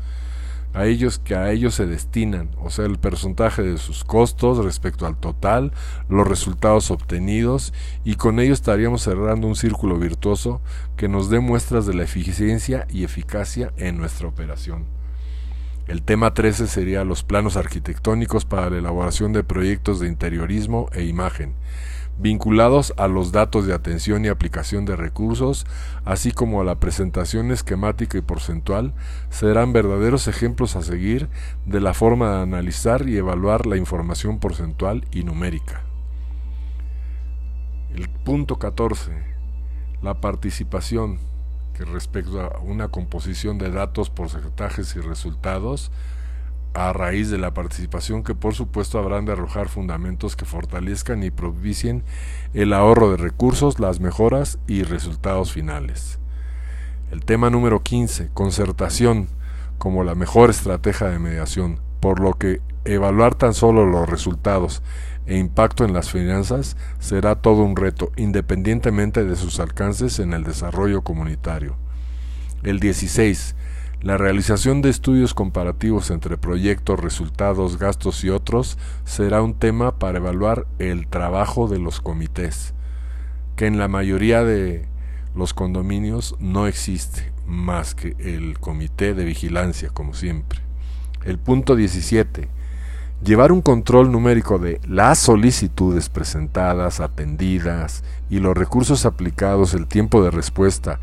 a 0.73 0.87
ellos 0.87 1.19
que 1.19 1.35
a 1.35 1.51
ellos 1.51 1.75
se 1.75 1.87
destinan, 1.87 2.51
o 2.61 2.71
sea, 2.71 2.85
el 2.85 2.99
porcentaje 2.99 3.63
de 3.63 3.79
sus 3.79 4.05
costos 4.05 4.65
respecto 4.65 5.07
al 5.07 5.17
total, 5.17 5.73
los 6.09 6.27
resultados 6.27 6.91
obtenidos, 6.91 7.73
y 8.05 8.15
con 8.15 8.39
ello 8.39 8.53
estaríamos 8.53 9.03
cerrando 9.03 9.47
un 9.47 9.57
círculo 9.57 9.99
virtuoso 9.99 10.61
que 10.97 11.09
nos 11.09 11.29
dé 11.31 11.41
muestras 11.41 11.87
de 11.87 11.95
la 11.95 12.05
eficiencia 12.05 12.87
y 12.91 13.05
eficacia 13.05 13.73
en 13.77 13.99
nuestra 13.99 14.29
operación. 14.29 14.85
El 15.89 16.03
tema 16.03 16.35
13 16.35 16.69
sería 16.69 17.03
los 17.03 17.25
planos 17.25 17.57
arquitectónicos 17.57 18.45
para 18.45 18.71
la 18.71 18.79
elaboración 18.79 19.33
de 19.33 19.43
proyectos 19.43 19.99
de 19.99 20.07
interiorismo 20.07 20.89
e 20.93 21.03
imagen, 21.03 21.55
vinculados 22.21 22.93
a 22.99 23.09
los 23.09 23.33
datos 23.33 23.67
de 23.67 23.73
atención 23.73 24.25
y 24.25 24.29
aplicación 24.29 24.85
de 24.85 24.95
recursos, 24.95 25.67
así 26.05 26.33
como 26.33 26.61
a 26.61 26.65
la 26.65 26.79
presentación 26.79 27.51
esquemática 27.51 28.19
y 28.19 28.21
porcentual, 28.21 28.93
serán 29.31 29.73
verdaderos 29.73 30.29
ejemplos 30.29 30.77
a 30.77 30.83
seguir 30.83 31.29
de 31.65 31.81
la 31.81 31.95
forma 31.95 32.37
de 32.37 32.43
analizar 32.43 33.09
y 33.09 33.17
evaluar 33.17 33.67
la 33.67 33.79
información 33.79 34.39
porcentual 34.39 35.07
y 35.11 35.25
numérica. 35.25 35.83
El 37.95 38.09
punto 38.09 38.59
14. 38.59 39.13
La 40.03 40.21
participación, 40.21 41.19
que 41.75 41.85
respecto 41.85 42.41
a 42.41 42.59
una 42.59 42.89
composición 42.89 43.59
de 43.59 43.71
datos, 43.71 44.11
porcentajes 44.11 44.95
y 44.95 45.01
resultados, 45.01 45.91
a 46.75 46.93
raíz 46.93 47.31
de 47.31 47.39
la 47.39 47.53
participación 47.53 48.23
que 48.23 48.35
por 48.35 48.55
supuesto 48.55 48.99
habrán 48.99 49.25
de 49.25 49.33
arrojar 49.33 49.69
fundamentos 49.69 50.37
que 50.37 50.45
fortalezcan 50.45 51.23
y 51.23 51.31
propicien 51.31 52.05
el 52.55 52.73
ahorro 52.73 53.11
de 53.11 53.17
recursos, 53.17 53.81
las 53.81 54.01
mejoras 54.01 54.59
y 54.67 54.83
resultados 54.83 55.53
finales. 55.53 56.19
El 57.11 57.25
tema 57.25 57.51
número 57.51 57.83
15, 57.83 58.31
concertación 58.35 59.29
como 59.79 60.05
la 60.05 60.15
mejor 60.15 60.51
estrategia 60.51 61.09
de 61.09 61.19
mediación, 61.19 61.81
por 62.01 62.21
lo 62.21 62.35
que 62.35 62.61
evaluar 62.85 63.35
tan 63.35 63.55
solo 63.55 63.85
los 63.85 64.09
resultados 64.09 64.83
e 65.27 65.37
impacto 65.37 65.85
en 65.85 65.93
las 65.93 66.11
finanzas 66.11 66.77
será 66.99 67.37
todo 67.37 67.63
un 67.63 67.77
reto, 67.77 68.13
independientemente 68.17 69.25
de 69.25 69.37
sus 69.37 69.61
alcances 69.61 70.19
en 70.19 70.33
el 70.33 70.45
desarrollo 70.45 71.03
comunitario. 71.03 71.77
El 72.63 72.79
16, 72.79 73.55
la 74.03 74.17
realización 74.17 74.81
de 74.81 74.89
estudios 74.89 75.35
comparativos 75.35 76.11
entre 76.11 76.39
proyectos, 76.39 76.99
resultados, 76.99 77.79
gastos 77.79 78.25
y 78.25 78.31
otros 78.31 78.79
será 79.05 79.43
un 79.43 79.55
tema 79.55 79.99
para 79.99 80.19
evaluar 80.19 80.67
el 80.79 81.07
trabajo 81.07 81.69
de 81.69 81.79
los 81.79 82.01
comités, 82.01 82.73
que 83.57 83.67
en 83.67 83.79
la 83.79 83.89
mayoría 83.89 84.43
de 84.43 84.87
los 85.35 85.53
condominios 85.53 86.35
no 86.39 86.67
existe 86.67 87.31
más 87.47 87.95
que 87.95 88.17
el 88.19 88.59
comité 88.59 89.13
de 89.13 89.25
vigilancia, 89.25 89.91
como 89.91 90.15
siempre. 90.15 90.61
El 91.25 91.39
punto 91.39 91.77
17. 91.77 92.49
Llevar 93.23 93.53
un 93.53 93.61
control 93.61 94.11
numérico 94.11 94.59
de 94.59 94.81
las 94.89 95.19
solicitudes 95.19 96.09
presentadas, 96.09 97.01
atendidas 97.01 98.03
y 98.31 98.39
los 98.39 98.57
recursos 98.57 99.05
aplicados, 99.05 99.75
el 99.75 99.87
tiempo 99.87 100.25
de 100.25 100.31
respuesta 100.31 101.01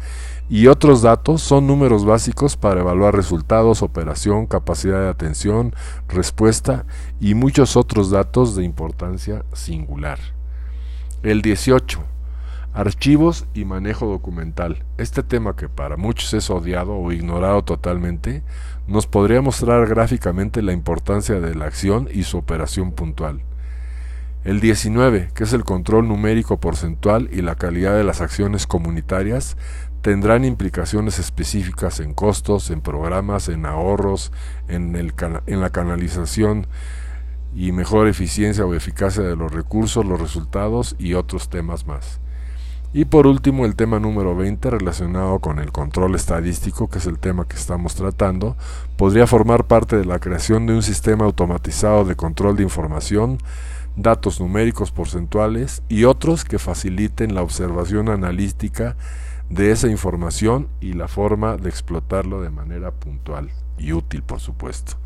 y 0.49 0.67
otros 0.67 1.01
datos 1.01 1.41
son 1.41 1.67
números 1.67 2.05
básicos 2.05 2.55
para 2.55 2.79
evaluar 2.79 3.13
resultados, 3.13 3.81
operación, 3.81 4.45
capacidad 4.45 5.01
de 5.01 5.09
atención, 5.09 5.75
respuesta 6.07 6.85
y 7.19 7.33
muchos 7.33 7.75
otros 7.75 8.11
datos 8.11 8.55
de 8.55 8.63
importancia 8.63 9.43
singular. 9.53 10.19
El 11.23 11.41
18. 11.41 11.99
Archivos 12.73 13.47
y 13.53 13.65
manejo 13.65 14.05
documental. 14.05 14.85
Este 14.97 15.23
tema 15.23 15.55
que 15.55 15.67
para 15.67 15.97
muchos 15.97 16.33
es 16.33 16.49
odiado 16.49 16.93
o 16.93 17.11
ignorado 17.11 17.63
totalmente, 17.63 18.43
nos 18.87 19.07
podría 19.07 19.41
mostrar 19.41 19.87
gráficamente 19.87 20.61
la 20.61 20.73
importancia 20.73 21.41
de 21.41 21.55
la 21.55 21.65
acción 21.65 22.07
y 22.13 22.23
su 22.23 22.37
operación 22.37 22.91
puntual. 22.91 23.41
El 24.47 24.61
19, 24.61 25.31
que 25.33 25.43
es 25.43 25.51
el 25.51 25.65
control 25.65 26.07
numérico 26.07 26.57
porcentual 26.57 27.27
y 27.33 27.41
la 27.41 27.55
calidad 27.55 27.97
de 27.97 28.05
las 28.05 28.21
acciones 28.21 28.65
comunitarias, 28.65 29.57
tendrán 30.07 30.45
implicaciones 30.45 31.19
específicas 31.19 31.99
en 31.99 32.13
costos, 32.13 32.69
en 32.69 32.79
programas, 32.79 33.49
en 33.49 33.65
ahorros, 33.65 34.31
en, 34.69 34.95
el 34.95 35.13
en 35.47 35.59
la 35.59 35.69
canalización 35.69 36.65
y 37.53 37.73
mejor 37.73 38.07
eficiencia 38.07 38.65
o 38.65 38.73
eficacia 38.73 39.21
de 39.21 39.35
los 39.35 39.51
recursos, 39.51 40.05
los 40.05 40.21
resultados 40.21 40.95
y 40.97 41.15
otros 41.15 41.49
temas 41.49 41.85
más. 41.87 42.21
Y 42.93 43.03
por 43.03 43.27
último, 43.27 43.65
el 43.65 43.75
tema 43.75 43.99
número 43.99 44.33
20 44.33 44.69
relacionado 44.69 45.39
con 45.39 45.59
el 45.59 45.73
control 45.73 46.15
estadístico, 46.15 46.89
que 46.89 46.99
es 46.99 47.05
el 47.05 47.19
tema 47.19 47.45
que 47.45 47.57
estamos 47.57 47.95
tratando, 47.95 48.55
podría 48.95 49.27
formar 49.27 49.65
parte 49.65 49.97
de 49.97 50.05
la 50.05 50.19
creación 50.19 50.67
de 50.67 50.73
un 50.73 50.83
sistema 50.83 51.25
automatizado 51.25 52.05
de 52.05 52.15
control 52.15 52.55
de 52.55 52.63
información, 52.63 53.39
datos 53.97 54.39
numéricos 54.39 54.91
porcentuales 54.91 55.83
y 55.89 56.05
otros 56.05 56.45
que 56.45 56.59
faciliten 56.59 57.35
la 57.35 57.41
observación 57.41 58.07
analítica 58.07 58.95
de 59.49 59.71
esa 59.71 59.87
información 59.87 60.67
y 60.81 60.93
la 60.93 61.07
forma 61.07 61.57
de 61.57 61.69
explotarlo 61.69 62.41
de 62.41 62.49
manera 62.49 62.91
puntual 62.91 63.49
y 63.77 63.93
útil, 63.93 64.23
por 64.23 64.39
supuesto. 64.39 64.97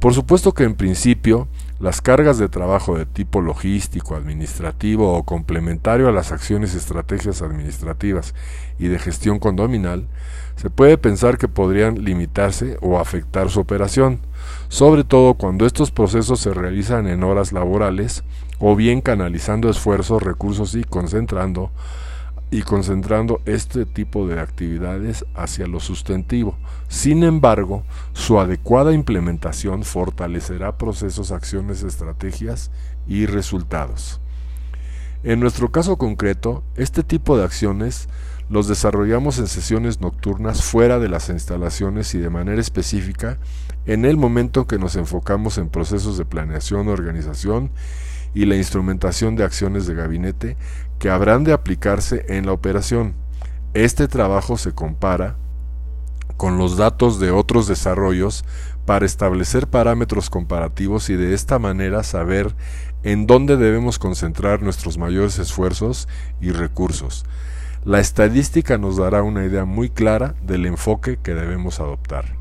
Por 0.00 0.12
supuesto 0.12 0.52
que 0.52 0.64
en 0.64 0.74
principio 0.74 1.48
las 1.78 2.02
cargas 2.02 2.36
de 2.36 2.50
trabajo 2.50 2.98
de 2.98 3.06
tipo 3.06 3.40
logístico, 3.40 4.16
administrativo 4.16 5.16
o 5.16 5.22
complementario 5.22 6.08
a 6.08 6.12
las 6.12 6.30
acciones 6.30 6.74
y 6.74 6.76
estrategias 6.76 7.40
administrativas 7.40 8.34
y 8.78 8.88
de 8.88 8.98
gestión 8.98 9.38
condominal, 9.38 10.06
se 10.56 10.68
puede 10.68 10.98
pensar 10.98 11.38
que 11.38 11.48
podrían 11.48 12.04
limitarse 12.04 12.76
o 12.82 12.98
afectar 12.98 13.48
su 13.48 13.60
operación, 13.60 14.20
sobre 14.68 15.04
todo 15.04 15.34
cuando 15.34 15.64
estos 15.64 15.90
procesos 15.90 16.38
se 16.38 16.52
realizan 16.52 17.06
en 17.06 17.24
horas 17.24 17.52
laborales 17.52 18.24
o 18.58 18.76
bien 18.76 19.00
canalizando 19.00 19.70
esfuerzos, 19.70 20.22
recursos 20.22 20.74
y 20.74 20.84
concentrando 20.84 21.70
y 22.54 22.62
concentrando 22.62 23.40
este 23.46 23.84
tipo 23.84 24.28
de 24.28 24.38
actividades 24.38 25.24
hacia 25.34 25.66
lo 25.66 25.80
sustantivo. 25.80 26.56
Sin 26.86 27.24
embargo, 27.24 27.82
su 28.12 28.38
adecuada 28.38 28.92
implementación 28.92 29.82
fortalecerá 29.82 30.78
procesos, 30.78 31.32
acciones, 31.32 31.82
estrategias 31.82 32.70
y 33.08 33.26
resultados. 33.26 34.20
En 35.24 35.40
nuestro 35.40 35.72
caso 35.72 35.96
concreto, 35.96 36.62
este 36.76 37.02
tipo 37.02 37.36
de 37.36 37.42
acciones 37.42 38.08
los 38.48 38.68
desarrollamos 38.68 39.40
en 39.40 39.48
sesiones 39.48 40.00
nocturnas 40.00 40.62
fuera 40.62 41.00
de 41.00 41.08
las 41.08 41.30
instalaciones 41.30 42.14
y 42.14 42.18
de 42.18 42.30
manera 42.30 42.60
específica 42.60 43.36
en 43.84 44.04
el 44.04 44.16
momento 44.16 44.68
que 44.68 44.78
nos 44.78 44.94
enfocamos 44.94 45.58
en 45.58 45.70
procesos 45.70 46.18
de 46.18 46.24
planeación, 46.24 46.86
organización 46.86 47.72
y 48.34 48.46
la 48.46 48.56
instrumentación 48.56 49.36
de 49.36 49.44
acciones 49.44 49.86
de 49.86 49.94
gabinete 49.94 50.56
que 50.98 51.10
habrán 51.10 51.44
de 51.44 51.52
aplicarse 51.52 52.24
en 52.28 52.46
la 52.46 52.52
operación. 52.52 53.14
Este 53.74 54.08
trabajo 54.08 54.56
se 54.56 54.72
compara 54.72 55.36
con 56.36 56.58
los 56.58 56.76
datos 56.76 57.20
de 57.20 57.30
otros 57.30 57.68
desarrollos 57.68 58.44
para 58.86 59.06
establecer 59.06 59.68
parámetros 59.68 60.30
comparativos 60.30 61.08
y 61.10 61.16
de 61.16 61.34
esta 61.34 61.58
manera 61.58 62.02
saber 62.02 62.54
en 63.02 63.26
dónde 63.26 63.56
debemos 63.56 63.98
concentrar 63.98 64.62
nuestros 64.62 64.98
mayores 64.98 65.38
esfuerzos 65.38 66.08
y 66.40 66.50
recursos. 66.50 67.24
La 67.84 68.00
estadística 68.00 68.78
nos 68.78 68.96
dará 68.96 69.22
una 69.22 69.44
idea 69.44 69.64
muy 69.64 69.90
clara 69.90 70.34
del 70.42 70.66
enfoque 70.66 71.18
que 71.22 71.34
debemos 71.34 71.80
adoptar. 71.80 72.36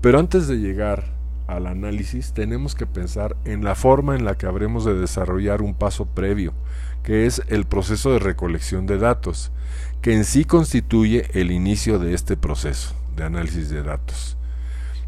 Pero 0.00 0.18
antes 0.18 0.46
de 0.46 0.58
llegar 0.58 1.13
al 1.46 1.66
análisis 1.66 2.32
tenemos 2.32 2.74
que 2.74 2.86
pensar 2.86 3.36
en 3.44 3.64
la 3.64 3.74
forma 3.74 4.14
en 4.14 4.24
la 4.24 4.36
que 4.36 4.46
habremos 4.46 4.84
de 4.84 4.94
desarrollar 4.94 5.62
un 5.62 5.74
paso 5.74 6.06
previo, 6.06 6.54
que 7.02 7.26
es 7.26 7.42
el 7.48 7.66
proceso 7.66 8.12
de 8.12 8.18
recolección 8.18 8.86
de 8.86 8.98
datos, 8.98 9.52
que 10.00 10.14
en 10.14 10.24
sí 10.24 10.44
constituye 10.44 11.28
el 11.38 11.50
inicio 11.50 11.98
de 11.98 12.14
este 12.14 12.36
proceso 12.36 12.94
de 13.16 13.24
análisis 13.24 13.68
de 13.68 13.82
datos, 13.82 14.36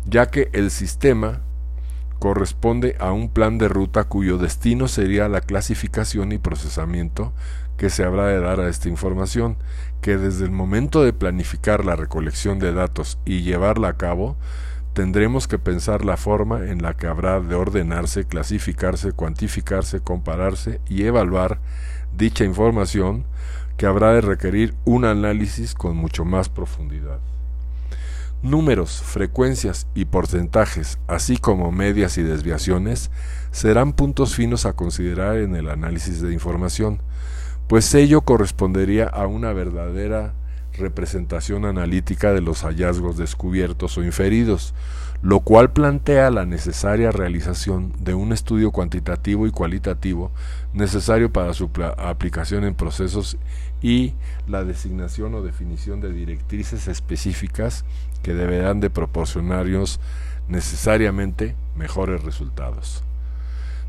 ya 0.04 0.30
que 0.30 0.50
el 0.52 0.70
sistema 0.70 1.40
corresponde 2.18 2.96
a 2.98 3.12
un 3.12 3.28
plan 3.28 3.58
de 3.58 3.68
ruta 3.68 4.04
cuyo 4.04 4.38
destino 4.38 4.88
sería 4.88 5.28
la 5.28 5.40
clasificación 5.40 6.32
y 6.32 6.38
procesamiento 6.38 7.32
que 7.76 7.90
se 7.90 8.04
habrá 8.04 8.26
de 8.28 8.40
dar 8.40 8.60
a 8.60 8.68
esta 8.68 8.88
información, 8.88 9.56
que 10.00 10.16
desde 10.16 10.44
el 10.44 10.50
momento 10.50 11.02
de 11.02 11.12
planificar 11.12 11.84
la 11.84 11.96
recolección 11.96 12.58
de 12.58 12.72
datos 12.72 13.18
y 13.24 13.42
llevarla 13.42 13.88
a 13.88 13.96
cabo, 13.96 14.36
tendremos 14.96 15.46
que 15.46 15.58
pensar 15.58 16.06
la 16.06 16.16
forma 16.16 16.70
en 16.70 16.80
la 16.80 16.94
que 16.94 17.06
habrá 17.06 17.38
de 17.38 17.54
ordenarse, 17.54 18.24
clasificarse, 18.24 19.12
cuantificarse, 19.12 20.00
compararse 20.00 20.80
y 20.88 21.02
evaluar 21.02 21.60
dicha 22.16 22.44
información 22.44 23.26
que 23.76 23.84
habrá 23.84 24.14
de 24.14 24.22
requerir 24.22 24.74
un 24.86 25.04
análisis 25.04 25.74
con 25.74 25.98
mucho 25.98 26.24
más 26.24 26.48
profundidad. 26.48 27.18
Números, 28.42 29.02
frecuencias 29.02 29.86
y 29.94 30.06
porcentajes, 30.06 30.98
así 31.08 31.36
como 31.36 31.70
medias 31.72 32.16
y 32.16 32.22
desviaciones, 32.22 33.10
serán 33.50 33.92
puntos 33.92 34.34
finos 34.34 34.64
a 34.64 34.72
considerar 34.72 35.36
en 35.36 35.56
el 35.56 35.68
análisis 35.68 36.22
de 36.22 36.32
información, 36.32 37.02
pues 37.68 37.94
ello 37.94 38.22
correspondería 38.22 39.08
a 39.08 39.26
una 39.26 39.52
verdadera 39.52 40.32
representación 40.78 41.64
analítica 41.64 42.32
de 42.32 42.40
los 42.40 42.62
hallazgos 42.62 43.16
descubiertos 43.16 43.96
o 43.98 44.04
inferidos, 44.04 44.74
lo 45.22 45.40
cual 45.40 45.72
plantea 45.72 46.30
la 46.30 46.46
necesaria 46.46 47.10
realización 47.10 47.92
de 47.98 48.14
un 48.14 48.32
estudio 48.32 48.70
cuantitativo 48.70 49.46
y 49.46 49.50
cualitativo 49.50 50.30
necesario 50.72 51.32
para 51.32 51.54
su 51.54 51.70
aplicación 51.98 52.64
en 52.64 52.74
procesos 52.74 53.36
y 53.82 54.14
la 54.46 54.64
designación 54.64 55.34
o 55.34 55.42
definición 55.42 56.00
de 56.00 56.12
directrices 56.12 56.88
específicas 56.88 57.84
que 58.22 58.34
deberán 58.34 58.80
de 58.80 58.90
proporcionarnos 58.90 60.00
necesariamente 60.48 61.54
mejores 61.76 62.22
resultados. 62.22 63.02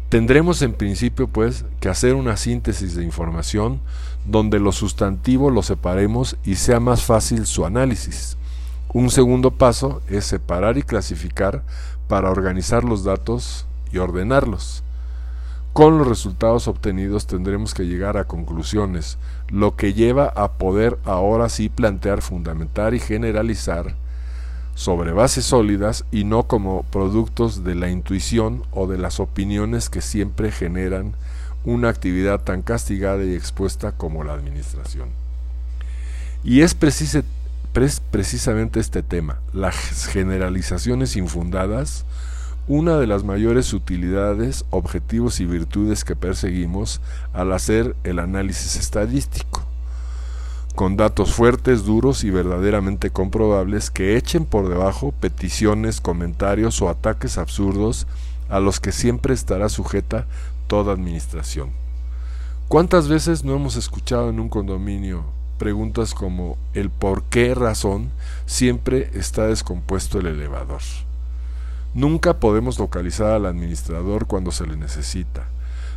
Tendremos 0.09 0.61
en 0.61 0.73
principio 0.73 1.27
pues 1.27 1.65
que 1.81 1.89
hacer 1.89 2.15
una 2.15 2.37
síntesis 2.37 2.95
de 2.95 3.03
información 3.03 3.81
donde 4.27 4.59
lo 4.59 4.71
sustantivo 4.71 5.49
lo 5.49 5.63
separemos 5.63 6.35
y 6.43 6.55
sea 6.55 6.79
más 6.79 7.03
fácil 7.03 7.45
su 7.45 7.65
análisis. 7.65 8.37
Un 8.93 9.09
segundo 9.09 9.51
paso 9.51 10.01
es 10.09 10.25
separar 10.25 10.77
y 10.77 10.83
clasificar 10.83 11.63
para 12.07 12.29
organizar 12.29 12.83
los 12.83 13.03
datos 13.03 13.65
y 13.91 13.97
ordenarlos. 13.97 14.83
Con 15.73 15.97
los 15.97 16.07
resultados 16.07 16.67
obtenidos 16.67 17.27
tendremos 17.27 17.73
que 17.73 17.85
llegar 17.85 18.17
a 18.17 18.25
conclusiones, 18.25 19.17
lo 19.49 19.75
que 19.75 19.93
lleva 19.93 20.25
a 20.35 20.53
poder 20.53 20.97
ahora 21.05 21.49
sí 21.49 21.69
plantear, 21.69 22.21
fundamentar 22.21 22.93
y 22.95 22.99
generalizar 22.99 23.95
sobre 24.73 25.11
bases 25.11 25.45
sólidas 25.45 26.05
y 26.11 26.23
no 26.23 26.43
como 26.43 26.83
productos 26.83 27.63
de 27.63 27.75
la 27.75 27.89
intuición 27.89 28.63
o 28.71 28.87
de 28.87 28.97
las 28.97 29.19
opiniones 29.19 29.89
que 29.89 30.01
siempre 30.01 30.51
generan 30.51 31.13
una 31.67 31.89
actividad 31.89 32.39
tan 32.39 32.61
castigada 32.61 33.25
y 33.25 33.35
expuesta 33.35 33.91
como 33.91 34.23
la 34.23 34.31
administración. 34.31 35.09
Y 36.41 36.61
es, 36.61 36.75
precisamente 36.75 38.79
este 38.79 39.03
tema, 39.03 39.41
las 39.51 40.07
generalizaciones 40.07 41.17
infundadas, 41.17 42.05
una 42.69 42.97
de 42.97 43.07
las 43.07 43.25
mayores 43.25 43.73
utilidades, 43.73 44.63
objetivos 44.69 45.41
y 45.41 45.45
virtudes 45.45 46.05
que 46.05 46.15
perseguimos 46.15 47.01
al 47.33 47.51
hacer 47.51 47.97
el 48.05 48.19
análisis 48.19 48.77
estadístico 48.77 49.63
con 50.73 50.95
datos 50.95 51.33
fuertes, 51.33 51.85
duros 51.85 52.23
y 52.23 52.29
verdaderamente 52.29 53.09
comprobables 53.09 53.89
que 53.89 54.15
echen 54.15 54.45
por 54.45 54.69
debajo 54.69 55.11
peticiones, 55.11 55.99
comentarios 55.99 56.81
o 56.81 56.87
ataques 56.87 57.37
absurdos 57.37 58.07
a 58.47 58.59
los 58.59 58.79
que 58.79 58.91
siempre 58.91 59.33
estará 59.33 59.69
sujeta 59.69 60.27
toda 60.67 60.93
administración. 60.93 61.71
¿Cuántas 62.67 63.07
veces 63.07 63.43
no 63.43 63.55
hemos 63.55 63.75
escuchado 63.77 64.29
en 64.29 64.39
un 64.39 64.49
condominio 64.49 65.23
preguntas 65.57 66.13
como 66.13 66.57
el 66.73 66.89
por 66.89 67.23
qué 67.23 67.55
razón 67.55 68.11
siempre 68.45 69.09
está 69.13 69.47
descompuesto 69.47 70.19
el 70.19 70.27
elevador? 70.27 70.81
Nunca 71.93 72.39
podemos 72.39 72.77
localizar 72.77 73.31
al 73.31 73.45
administrador 73.45 74.27
cuando 74.27 74.51
se 74.51 74.67
le 74.67 74.75
necesita. 74.75 75.47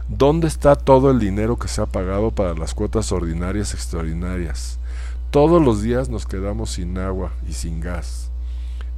¿Dónde 0.08 0.48
está 0.48 0.76
todo 0.76 1.10
el 1.10 1.18
dinero 1.18 1.58
que 1.58 1.68
se 1.68 1.82
ha 1.82 1.86
pagado 1.86 2.30
para 2.30 2.54
las 2.54 2.74
cuotas 2.74 3.12
ordinarias 3.12 3.74
extraordinarias? 3.74 4.78
Todos 5.30 5.62
los 5.62 5.82
días 5.82 6.08
nos 6.08 6.26
quedamos 6.26 6.70
sin 6.70 6.98
agua 6.98 7.32
y 7.48 7.52
sin 7.52 7.80
gas. 7.80 8.30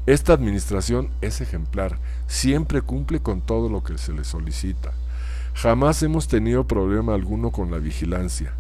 Esta 0.07 0.33
administración 0.33 1.11
es 1.21 1.41
ejemplar, 1.41 1.99
siempre 2.27 2.83
cumple 2.83 3.21
con 3.21 3.41
todo 3.41 3.69
lo 3.69 3.83
que 3.83 3.99
se 3.99 4.13
le 4.13 4.25
solicita. 4.25 4.93
Jamás 5.55 6.03
hemos 6.03 6.29
tenido 6.29 6.67
problema 6.67 7.15
alguno 7.15 7.51
con 7.51 7.71
la 7.71 7.79
vigilancia. 7.79 8.55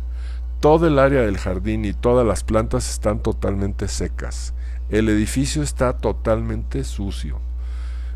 Todo 0.61 0.87
el 0.87 0.98
área 0.98 1.22
del 1.22 1.38
jardín 1.38 1.85
y 1.85 1.92
todas 1.92 2.26
las 2.26 2.44
plantas 2.44 2.88
están 2.90 3.20
totalmente 3.20 3.88
secas. 3.88 4.55
El 4.90 5.09
edificio 5.09 5.62
está 5.62 5.94
totalmente 5.94 6.85
sucio. 6.85 7.40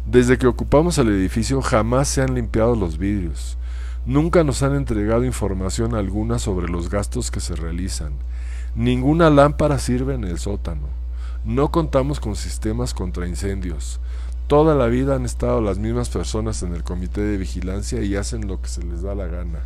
Desde 0.07 0.39
que 0.39 0.47
ocupamos 0.47 0.99
el 0.99 1.09
edificio 1.09 1.61
jamás 1.63 2.07
se 2.07 2.23
han 2.23 2.35
limpiado 2.35 2.77
los 2.77 2.99
vidrios. 2.99 3.59
Nunca 4.05 4.45
nos 4.45 4.63
han 4.63 4.77
entregado 4.77 5.25
información 5.25 5.97
alguna 5.97 6.39
sobre 6.39 6.69
los 6.69 6.91
gastos 6.91 7.33
que 7.33 7.41
se 7.41 7.57
realizan. 7.57 8.13
Ninguna 8.77 9.31
lámpara 9.31 9.81
sirve 9.81 10.15
en 10.15 10.23
el 10.23 10.39
sótano. 10.39 10.87
No 11.45 11.73
contamos 11.73 12.21
con 12.21 12.37
sistemas 12.37 12.95
contra 12.95 13.27
incendios. 13.27 14.01
Toda 14.47 14.77
la 14.77 14.87
vida 14.87 15.17
han 15.17 15.25
estado 15.25 15.61
las 15.61 15.79
mismas 15.79 16.09
personas 16.09 16.63
en 16.63 16.73
el 16.73 16.85
comité 16.85 17.21
de 17.21 17.37
vigilancia 17.37 18.03
y 18.03 18.15
hacen 18.15 18.47
lo 18.47 18.63
que 18.63 18.69
se 18.69 18.81
les 18.85 19.03
da 19.03 19.17
la 19.17 19.27
gana. 19.27 19.59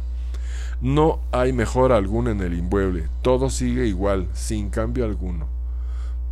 No 0.80 1.20
hay 1.32 1.52
mejora 1.52 1.96
alguna 1.96 2.30
en 2.30 2.40
el 2.40 2.54
inmueble, 2.54 3.08
todo 3.20 3.50
sigue 3.50 3.86
igual, 3.86 4.26
sin 4.32 4.70
cambio 4.70 5.04
alguno. 5.04 5.48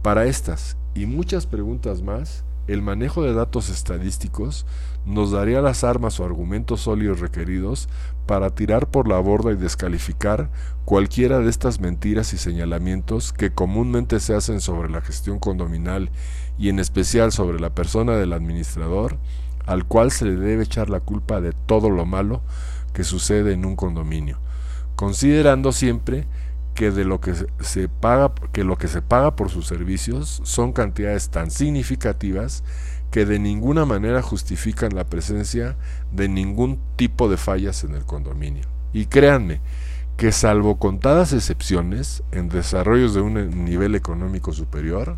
Para 0.00 0.24
estas 0.24 0.78
y 0.94 1.04
muchas 1.04 1.44
preguntas 1.44 2.00
más, 2.00 2.42
el 2.68 2.80
manejo 2.80 3.22
de 3.22 3.34
datos 3.34 3.68
estadísticos 3.68 4.64
nos 5.04 5.30
daría 5.30 5.60
las 5.60 5.84
armas 5.84 6.18
o 6.18 6.24
argumentos 6.24 6.80
sólidos 6.80 7.20
requeridos 7.20 7.90
para 8.28 8.50
tirar 8.50 8.88
por 8.90 9.08
la 9.08 9.18
borda 9.20 9.52
y 9.52 9.56
descalificar 9.56 10.50
cualquiera 10.84 11.38
de 11.38 11.48
estas 11.48 11.80
mentiras 11.80 12.34
y 12.34 12.36
señalamientos 12.36 13.32
que 13.32 13.50
comúnmente 13.50 14.20
se 14.20 14.34
hacen 14.34 14.60
sobre 14.60 14.90
la 14.90 15.00
gestión 15.00 15.38
condominal 15.38 16.10
y 16.58 16.68
en 16.68 16.78
especial 16.78 17.32
sobre 17.32 17.58
la 17.58 17.74
persona 17.74 18.16
del 18.16 18.34
administrador, 18.34 19.16
al 19.64 19.86
cual 19.86 20.12
se 20.12 20.26
le 20.26 20.36
debe 20.36 20.64
echar 20.64 20.90
la 20.90 21.00
culpa 21.00 21.40
de 21.40 21.52
todo 21.52 21.88
lo 21.88 22.04
malo 22.04 22.42
que 22.92 23.02
sucede 23.02 23.54
en 23.54 23.64
un 23.64 23.76
condominio, 23.76 24.38
considerando 24.94 25.72
siempre 25.72 26.26
que 26.74 26.90
de 26.90 27.06
lo 27.06 27.22
que 27.22 27.32
se 27.60 27.88
paga 27.88 28.32
que 28.52 28.62
lo 28.62 28.76
que 28.76 28.88
se 28.88 29.00
paga 29.00 29.36
por 29.36 29.48
sus 29.48 29.66
servicios 29.66 30.42
son 30.44 30.72
cantidades 30.74 31.30
tan 31.30 31.50
significativas 31.50 32.62
que 33.18 33.26
de 33.26 33.40
ninguna 33.40 33.84
manera 33.84 34.22
justifican 34.22 34.94
la 34.94 35.02
presencia 35.02 35.74
de 36.12 36.28
ningún 36.28 36.78
tipo 36.94 37.28
de 37.28 37.36
fallas 37.36 37.82
en 37.82 37.96
el 37.96 38.04
condominio. 38.04 38.62
Y 38.92 39.06
créanme 39.06 39.60
que 40.16 40.30
salvo 40.30 40.78
contadas 40.78 41.32
excepciones 41.32 42.22
en 42.30 42.48
desarrollos 42.48 43.14
de 43.14 43.20
un 43.20 43.64
nivel 43.64 43.96
económico 43.96 44.52
superior, 44.52 45.16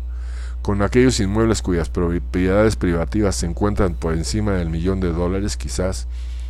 con 0.63 0.81
aquellos 0.81 1.19
inmuebles 1.19 1.61
cuyas 1.61 1.89
propiedades 1.89 2.75
privativas 2.75 3.35
se 3.35 3.45
encuentran 3.45 3.93
por 3.93 4.15
encima 4.15 4.53
del 4.53 4.71
millón 4.71 4.99
de 4.99 5.11
dólares 5.11 5.55
quizás 5.55 6.07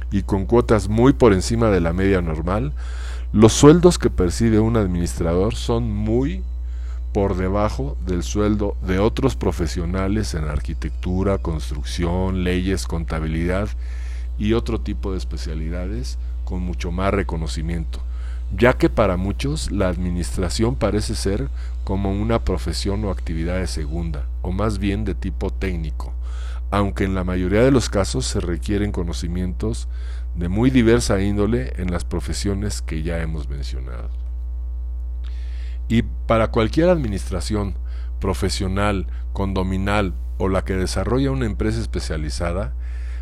y 0.09 0.23
con 0.23 0.45
cuotas 0.45 0.87
muy 0.87 1.11
por 1.11 1.33
encima 1.33 1.69
de 1.69 1.81
la 1.81 1.91
media 1.91 2.21
normal, 2.21 2.71
los 3.33 3.51
sueldos 3.51 3.99
que 3.99 4.09
percibe 4.09 4.61
un 4.61 4.77
administrador 4.77 5.53
son 5.53 5.91
muy 5.91 6.45
por 7.13 7.35
debajo 7.35 7.97
del 8.05 8.23
sueldo 8.23 8.77
de 8.85 8.99
otros 8.99 9.35
profesionales 9.35 10.33
en 10.33 10.45
arquitectura, 10.45 11.37
construcción, 11.37 12.43
leyes, 12.43 12.87
contabilidad 12.87 13.69
y 14.37 14.53
otro 14.53 14.79
tipo 14.79 15.11
de 15.11 15.17
especialidades 15.17 16.17
con 16.45 16.61
mucho 16.61 16.91
más 16.91 17.13
reconocimiento. 17.13 17.99
ya 18.57 18.73
que 18.73 18.89
para 18.89 19.15
muchos 19.15 19.71
la 19.71 19.87
administración 19.87 20.75
parece 20.75 21.15
ser 21.15 21.47
como 21.85 22.11
una 22.11 22.43
profesión 22.43 23.05
o 23.05 23.09
actividad 23.09 23.59
de 23.59 23.67
segunda, 23.67 24.25
o 24.41 24.51
más 24.51 24.77
bien 24.77 25.05
de 25.05 25.15
tipo 25.15 25.51
técnico, 25.51 26.13
aunque 26.69 27.05
en 27.05 27.15
la 27.15 27.23
mayoría 27.23 27.61
de 27.63 27.71
los 27.71 27.89
casos 27.89 28.25
se 28.25 28.41
requieren 28.41 28.91
conocimientos 28.91 29.87
de 30.35 30.49
muy 30.49 30.69
diversa 30.69 31.21
índole 31.21 31.73
en 31.77 31.91
las 31.91 32.03
profesiones 32.03 32.81
que 32.81 33.03
ya 33.03 33.21
hemos 33.21 33.47
mencionado. 33.47 34.09
Y 35.91 36.03
para 36.03 36.51
cualquier 36.51 36.87
administración, 36.87 37.75
profesional, 38.21 39.07
condominal 39.33 40.13
o 40.37 40.47
la 40.47 40.63
que 40.63 40.77
desarrolla 40.77 41.31
una 41.31 41.45
empresa 41.45 41.81
especializada, 41.81 42.73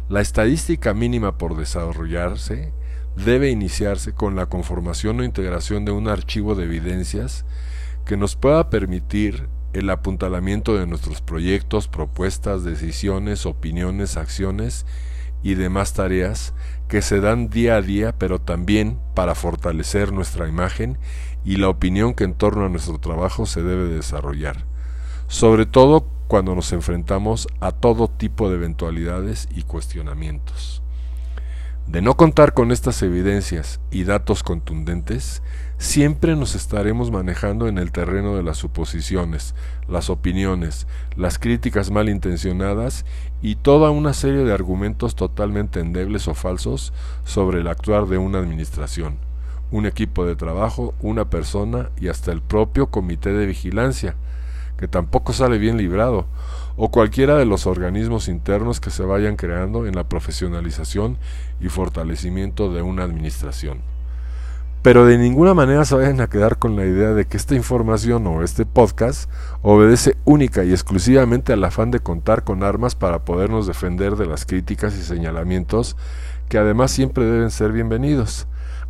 la 0.07 0.21
estadística 0.21 0.93
mínima 0.93 1.39
por 1.39 1.57
desarrollarse 1.57 2.71
debe 3.15 3.49
iniciarse 3.49 4.13
con 4.13 4.35
la 4.35 4.45
conformación 4.45 5.19
o 5.19 5.23
integración 5.23 5.83
de 5.83 5.93
un 5.93 6.07
archivo 6.07 6.53
de 6.53 6.65
evidencias 6.65 7.43
que 8.05 8.17
nos 8.17 8.35
pueda 8.35 8.69
permitir 8.69 9.49
el 9.73 9.89
apuntalamiento 9.89 10.77
de 10.77 10.85
nuestros 10.85 11.21
proyectos, 11.21 11.87
propuestas, 11.87 12.63
decisiones, 12.63 13.47
opiniones, 13.47 14.15
acciones 14.15 14.85
y 15.41 15.55
demás 15.55 15.93
tareas 15.93 16.53
que 16.87 17.01
se 17.01 17.19
dan 17.19 17.49
día 17.49 17.77
a 17.77 17.81
día, 17.81 18.15
pero 18.15 18.39
también 18.39 18.99
para 19.15 19.33
fortalecer 19.33 20.13
nuestra 20.13 20.47
imagen 20.47 20.99
y 21.49 21.55
la 21.55 21.67
opinión 21.67 22.13
que 22.13 22.25
en 22.25 22.35
torno 22.35 22.63
a 22.63 22.69
nuestro 22.69 22.99
trabajo 22.99 23.47
se 23.47 23.63
debe 23.63 23.85
desarrollar, 23.85 24.65
sobre 25.27 25.65
todo 25.65 26.05
cuando 26.27 26.53
nos 26.53 26.71
enfrentamos 26.73 27.47
a 27.59 27.71
todo 27.71 28.07
tipo 28.07 28.49
de 28.49 28.57
eventualidades 28.57 29.49
y 29.55 29.63
cuestionamientos. 29.63 30.83
De 31.87 32.03
no 32.03 32.15
contar 32.17 32.53
con 32.53 32.71
estas 32.71 33.01
evidencias 33.01 33.79
y 33.89 34.03
datos 34.03 34.43
contundentes, 34.43 35.41
siempre 35.79 36.35
nos 36.35 36.53
estaremos 36.53 37.09
manejando 37.09 37.67
en 37.67 37.79
el 37.79 37.91
terreno 37.91 38.35
de 38.35 38.43
las 38.43 38.57
suposiciones, 38.57 39.55
las 39.87 40.11
opiniones, 40.11 40.85
las 41.15 41.39
críticas 41.39 41.89
malintencionadas 41.89 43.05
y 43.41 43.55
toda 43.55 43.89
una 43.89 44.13
serie 44.13 44.43
de 44.43 44.53
argumentos 44.53 45.15
totalmente 45.15 45.79
endebles 45.79 46.27
o 46.27 46.35
falsos 46.35 46.93
sobre 47.23 47.61
el 47.61 47.67
actuar 47.67 48.05
de 48.05 48.19
una 48.19 48.37
administración, 48.37 49.17
un 49.71 49.85
equipo 49.85 50.25
de 50.25 50.35
trabajo, 50.35 50.93
una 51.01 51.29
persona 51.29 51.89
y 51.99 52.07
hasta 52.07 52.31
el 52.31 52.41
propio 52.41 52.87
comité 52.87 53.33
de 53.33 53.45
vigilancia, 53.45 54.15
que 54.77 54.87
tampoco 54.87 55.33
sale 55.33 55.57
bien 55.57 55.77
librado, 55.77 56.25
o 56.77 56.89
cualquiera 56.89 57.35
de 57.35 57.45
los 57.45 57.67
organismos 57.67 58.27
internos 58.27 58.79
que 58.79 58.89
se 58.89 59.03
vayan 59.03 59.35
creando 59.35 59.85
en 59.85 59.95
la 59.95 60.05
profesionalización 60.05 61.17
y 61.59 61.69
fortalecimiento 61.69 62.73
de 62.73 62.81
una 62.81 63.03
administración. 63.03 63.79
Pero 64.81 65.05
de 65.05 65.17
ninguna 65.17 65.53
manera 65.53 65.83
se 65.83 65.95
vayan 65.95 66.21
a 66.21 66.29
quedar 66.29 66.57
con 66.57 66.77
la 66.77 66.85
idea 66.85 67.09
de 67.09 67.25
que 67.25 67.35
esta 67.35 67.53
información 67.53 68.25
o 68.27 68.43
este 68.43 68.65
podcast 68.65 69.29
obedece 69.61 70.15
única 70.23 70.63
y 70.63 70.71
exclusivamente 70.71 71.51
al 71.51 71.65
afán 71.65 71.91
de 71.91 71.99
contar 71.99 72.45
con 72.45 72.63
armas 72.63 72.95
para 72.95 73.25
podernos 73.25 73.67
defender 73.67 74.15
de 74.15 74.25
las 74.25 74.45
críticas 74.45 74.97
y 74.97 75.03
señalamientos 75.03 75.97
que 76.47 76.57
además 76.57 76.91
siempre 76.91 77.25
deben 77.25 77.51
ser 77.51 77.73
bienvenidos, 77.73 78.47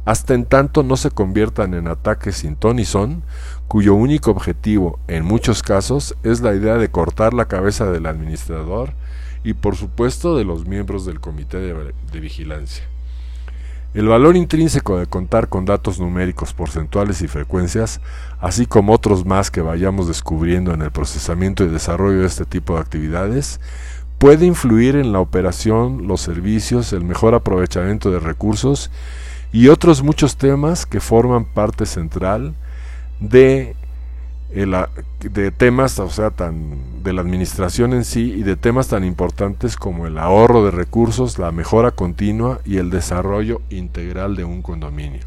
hasta 0.10 0.34
en 0.34 0.45
tanto 0.45 0.82
no 0.82 0.98
se 0.98 1.12
conviertan 1.12 1.76
en 1.76 1.88
ataques 1.88 2.38
sin 2.38 2.56
ton 2.56 2.80
y 2.80 2.86
son, 2.86 3.22
cuyo 3.67 3.93
único 3.93 4.32
objetivo, 4.32 4.98
en 5.08 5.24
muchos 5.24 5.62
casos, 5.62 6.15
es 6.24 6.41
la 6.41 6.56
idea 6.56 6.78
de 6.78 6.89
cortar 6.89 7.36
la 7.36 7.45
cabeza 7.45 7.86
del 7.91 8.08
administrador 8.08 8.93
y 9.43 9.54
por 9.54 9.76
supuesto 9.76 10.36
de 10.36 10.45
los 10.45 10.65
miembros 10.65 11.06
del 11.06 11.19
comité 11.19 11.60
de, 11.60 12.19
vigilancia. 12.19 12.86
El 13.93 14.08
valor 14.08 14.36
intrínseco 14.36 14.98
de 14.98 15.06
contar 15.06 15.48
con 15.48 15.65
datos 15.65 16.00
numéricos, 16.00 16.54
porcentuales 16.54 17.22
y 17.22 17.28
frecuencias, 17.28 18.02
así 18.39 18.65
como 18.65 18.93
otros 18.93 19.28
más 19.28 19.52
que 19.52 19.62
vayamos 19.62 20.08
descubriendo 20.08 20.74
en 20.74 20.82
el 20.82 20.89
procesamiento 20.89 21.63
y 21.63 21.67
desarrollo 21.67 22.22
de 22.22 22.26
este 22.26 22.45
tipo 22.45 22.74
de 22.74 22.80
actividades, 22.80 23.60
puede 24.17 24.48
influir 24.48 24.95
en 24.95 25.13
la 25.13 25.19
operación, 25.19 26.08
los 26.08 26.22
servicios, 26.22 26.93
el 26.93 27.04
mejor 27.04 27.36
aprovechamiento 27.36 28.10
de 28.10 28.19
recursos 28.19 28.89
y 29.51 29.67
otros 29.69 30.03
muchos 30.03 30.38
temas 30.38 30.85
que 30.85 30.99
forman 30.99 31.45
parte 31.45 31.85
central 31.85 32.53
de, 33.19 33.75
de 34.51 35.51
temas, 35.51 35.97
o 35.99 36.09
sea, 36.09 36.31
tan, 36.31 37.03
de 37.03 37.13
la 37.13 37.21
administración 37.21 37.93
en 37.93 38.05
sí 38.05 38.33
y 38.33 38.43
de 38.43 38.55
temas 38.55 38.89
tan 38.89 39.03
importantes 39.03 39.75
como 39.75 40.05
el 40.05 40.17
ahorro 40.17 40.63
de 40.63 40.71
recursos, 40.71 41.39
la 41.39 41.51
mejora 41.51 41.91
continua 41.91 42.59
y 42.63 42.77
el 42.77 42.89
desarrollo 42.89 43.62
integral 43.69 44.35
de 44.35 44.43
un 44.43 44.62
condominio. 44.62 45.21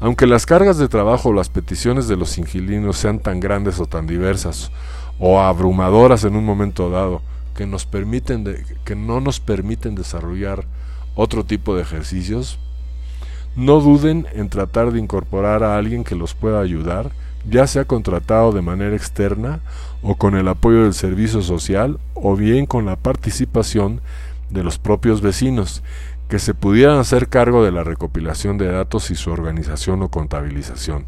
Aunque 0.00 0.28
las 0.28 0.46
cargas 0.46 0.78
de 0.78 0.88
trabajo 0.88 1.30
o 1.30 1.32
las 1.32 1.48
peticiones 1.48 2.06
de 2.06 2.16
los 2.16 2.38
inquilinos 2.38 2.98
sean 2.98 3.18
tan 3.18 3.40
grandes 3.40 3.80
o 3.80 3.86
tan 3.86 4.06
diversas 4.06 4.70
o 5.18 5.40
abrumadoras 5.40 6.22
en 6.22 6.36
un 6.36 6.44
momento 6.44 6.88
dado 6.88 7.20
que, 7.56 7.66
nos 7.66 7.84
permiten 7.84 8.44
que 8.84 8.94
no 8.94 9.20
nos 9.20 9.40
permiten 9.40 9.96
desarrollar 9.96 10.64
otro 11.16 11.44
tipo 11.44 11.74
de 11.74 11.82
ejercicios, 11.82 12.60
no 13.58 13.80
duden 13.80 14.28
en 14.34 14.48
tratar 14.50 14.92
de 14.92 15.00
incorporar 15.00 15.64
a 15.64 15.76
alguien 15.76 16.04
que 16.04 16.14
los 16.14 16.32
pueda 16.32 16.60
ayudar, 16.60 17.10
ya 17.44 17.66
sea 17.66 17.86
contratado 17.86 18.52
de 18.52 18.62
manera 18.62 18.94
externa 18.94 19.58
o 20.00 20.14
con 20.14 20.36
el 20.36 20.46
apoyo 20.46 20.84
del 20.84 20.94
servicio 20.94 21.42
social 21.42 21.98
o 22.14 22.36
bien 22.36 22.66
con 22.66 22.86
la 22.86 22.94
participación 22.94 24.00
de 24.48 24.62
los 24.62 24.78
propios 24.78 25.22
vecinos, 25.22 25.82
que 26.28 26.38
se 26.38 26.54
pudieran 26.54 26.98
hacer 26.98 27.28
cargo 27.28 27.64
de 27.64 27.72
la 27.72 27.82
recopilación 27.82 28.58
de 28.58 28.70
datos 28.70 29.10
y 29.10 29.16
su 29.16 29.32
organización 29.32 30.02
o 30.02 30.08
contabilización, 30.08 31.06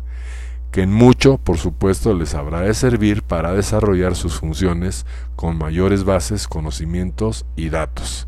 que 0.72 0.82
en 0.82 0.92
mucho, 0.92 1.38
por 1.38 1.56
supuesto, 1.56 2.14
les 2.14 2.34
habrá 2.34 2.62
de 2.62 2.74
servir 2.74 3.22
para 3.22 3.52
desarrollar 3.52 4.16
sus 4.16 4.40
funciones 4.40 5.06
con 5.36 5.56
mayores 5.56 6.02
bases, 6.02 6.48
conocimientos 6.48 7.46
y 7.54 7.68
datos 7.68 8.26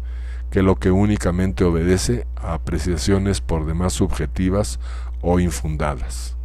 que 0.52 0.62
lo 0.62 0.76
que 0.76 0.90
únicamente 0.90 1.64
obedece 1.64 2.26
a 2.36 2.52
apreciaciones 2.52 3.40
por 3.40 3.64
demás 3.64 3.94
subjetivas 3.94 4.78
o 5.22 5.40
infundadas. 5.40 6.36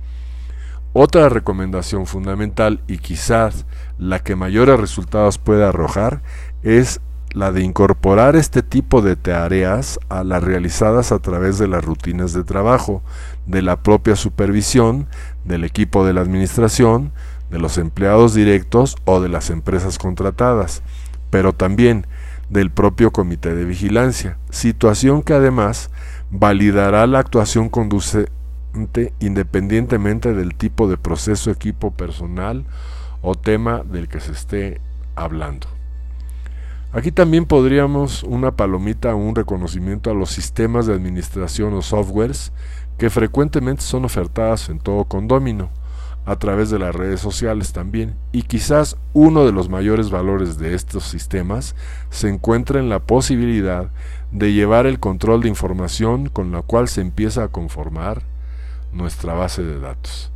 Otra 0.93 1.28
recomendación 1.28 2.08
fundamental 2.08 2.82
y 2.88 3.00
quizás 3.00 3.65
la 4.00 4.20
que 4.20 4.38
mayores 4.38 4.80
resultados 4.80 5.38
puede 5.38 5.65
arrojar 5.65 6.22
es 6.63 7.02
la 7.34 7.52
de 7.52 7.62
incorporar 7.62 8.38
este 8.38 8.63
tipo 8.63 9.02
de 9.02 9.17
tareas 9.17 10.00
a 10.08 10.24
las 10.24 10.41
realizadas 10.41 11.12
a 11.12 11.20
través 11.20 11.58
de 11.58 11.67
las 11.67 11.84
rutinas 11.84 12.32
de 12.32 12.46
trabajo, 12.46 13.04
de 13.46 13.62
la 13.62 13.84
propia 13.84 14.15
supervisión, 14.15 15.10
del 15.43 15.65
equipo 15.65 16.06
de 16.06 16.13
la 16.13 16.22
administración, 16.22 17.12
de 17.52 17.60
los 17.60 17.78
empleados 17.78 18.34
directos 18.34 18.96
o 19.04 19.20
de 19.20 19.28
las 19.28 19.50
empresas 19.50 19.98
contratadas, 19.98 20.82
pero 21.30 21.52
también 21.52 22.08
del 22.50 22.72
propio 22.72 23.12
comité 23.12 23.54
de 23.56 23.66
vigilancia, 23.66 24.38
situación 24.50 25.22
que 25.22 25.34
además 25.34 25.90
validará 26.32 27.06
la 27.08 27.20
actuación 27.20 27.70
conducente 27.70 28.32
independientemente 29.20 30.34
del 30.34 30.56
tipo 30.56 30.88
de 30.88 30.98
proceso, 30.98 31.52
equipo 31.52 31.92
personal 31.92 32.66
o 33.22 33.36
tema 33.36 33.84
del 33.84 34.08
que 34.08 34.20
se 34.20 34.32
esté 34.32 34.82
hablando. 35.16 35.68
Aquí 36.94 37.12
también 37.12 37.46
podríamos 37.46 38.24
una 38.24 38.56
palomita 38.56 39.14
o 39.14 39.18
un 39.18 39.36
reconocimiento 39.36 40.10
a 40.10 40.14
los 40.14 40.30
sistemas 40.30 40.86
de 40.86 40.94
administración 40.94 41.74
o 41.74 41.82
softwares 41.82 42.54
que 42.98 43.10
frecuentemente 43.10 43.82
son 43.82 44.06
ofertadas 44.06 44.70
en 44.70 44.80
todo 44.80 45.04
condomino 45.06 45.70
a 46.28 46.36
través 46.36 46.70
de 46.70 46.78
las 46.78 46.94
redes 46.94 47.22
sociales 47.22 47.72
también. 47.72 48.16
Y 48.34 48.42
quizás 48.42 48.98
uno 49.13 49.46
de 49.46 49.54
los 49.54 49.70
mayores 49.70 50.10
valores 50.10 50.58
de 50.58 50.76
estos 50.76 51.06
sistemas 51.06 51.74
se 52.10 52.28
encuentra 52.28 52.82
en 52.82 52.90
la 52.90 53.00
posibilidad 53.00 53.90
de 54.34 54.52
llevar 54.52 54.88
el 54.88 55.00
control 55.00 55.42
de 55.42 55.48
información 55.48 56.28
con 56.28 56.52
la 56.52 56.62
cual 56.62 56.90
se 56.90 57.00
empieza 57.00 57.46
a 57.46 57.48
conformar 57.48 58.24
nuestra 58.92 59.34
base 59.36 59.63
de 59.63 59.80
datos. 59.80 60.30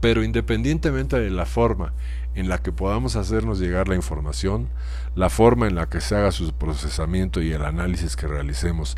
Pero 0.00 0.24
independientemente 0.24 1.20
de 1.20 1.30
la 1.30 1.46
forma 1.46 1.92
en 2.34 2.48
la 2.48 2.58
que 2.58 2.72
podamos 2.72 3.14
hacernos 3.14 3.60
llegar 3.60 3.86
la 3.86 3.94
información, 3.94 4.68
la 5.14 5.30
forma 5.30 5.68
en 5.68 5.76
la 5.76 5.86
que 5.86 6.00
se 6.00 6.16
haga 6.16 6.32
su 6.32 6.52
procesamiento 6.52 7.40
y 7.40 7.52
el 7.52 7.64
análisis 7.64 8.16
que 8.16 8.26
realicemos, 8.26 8.96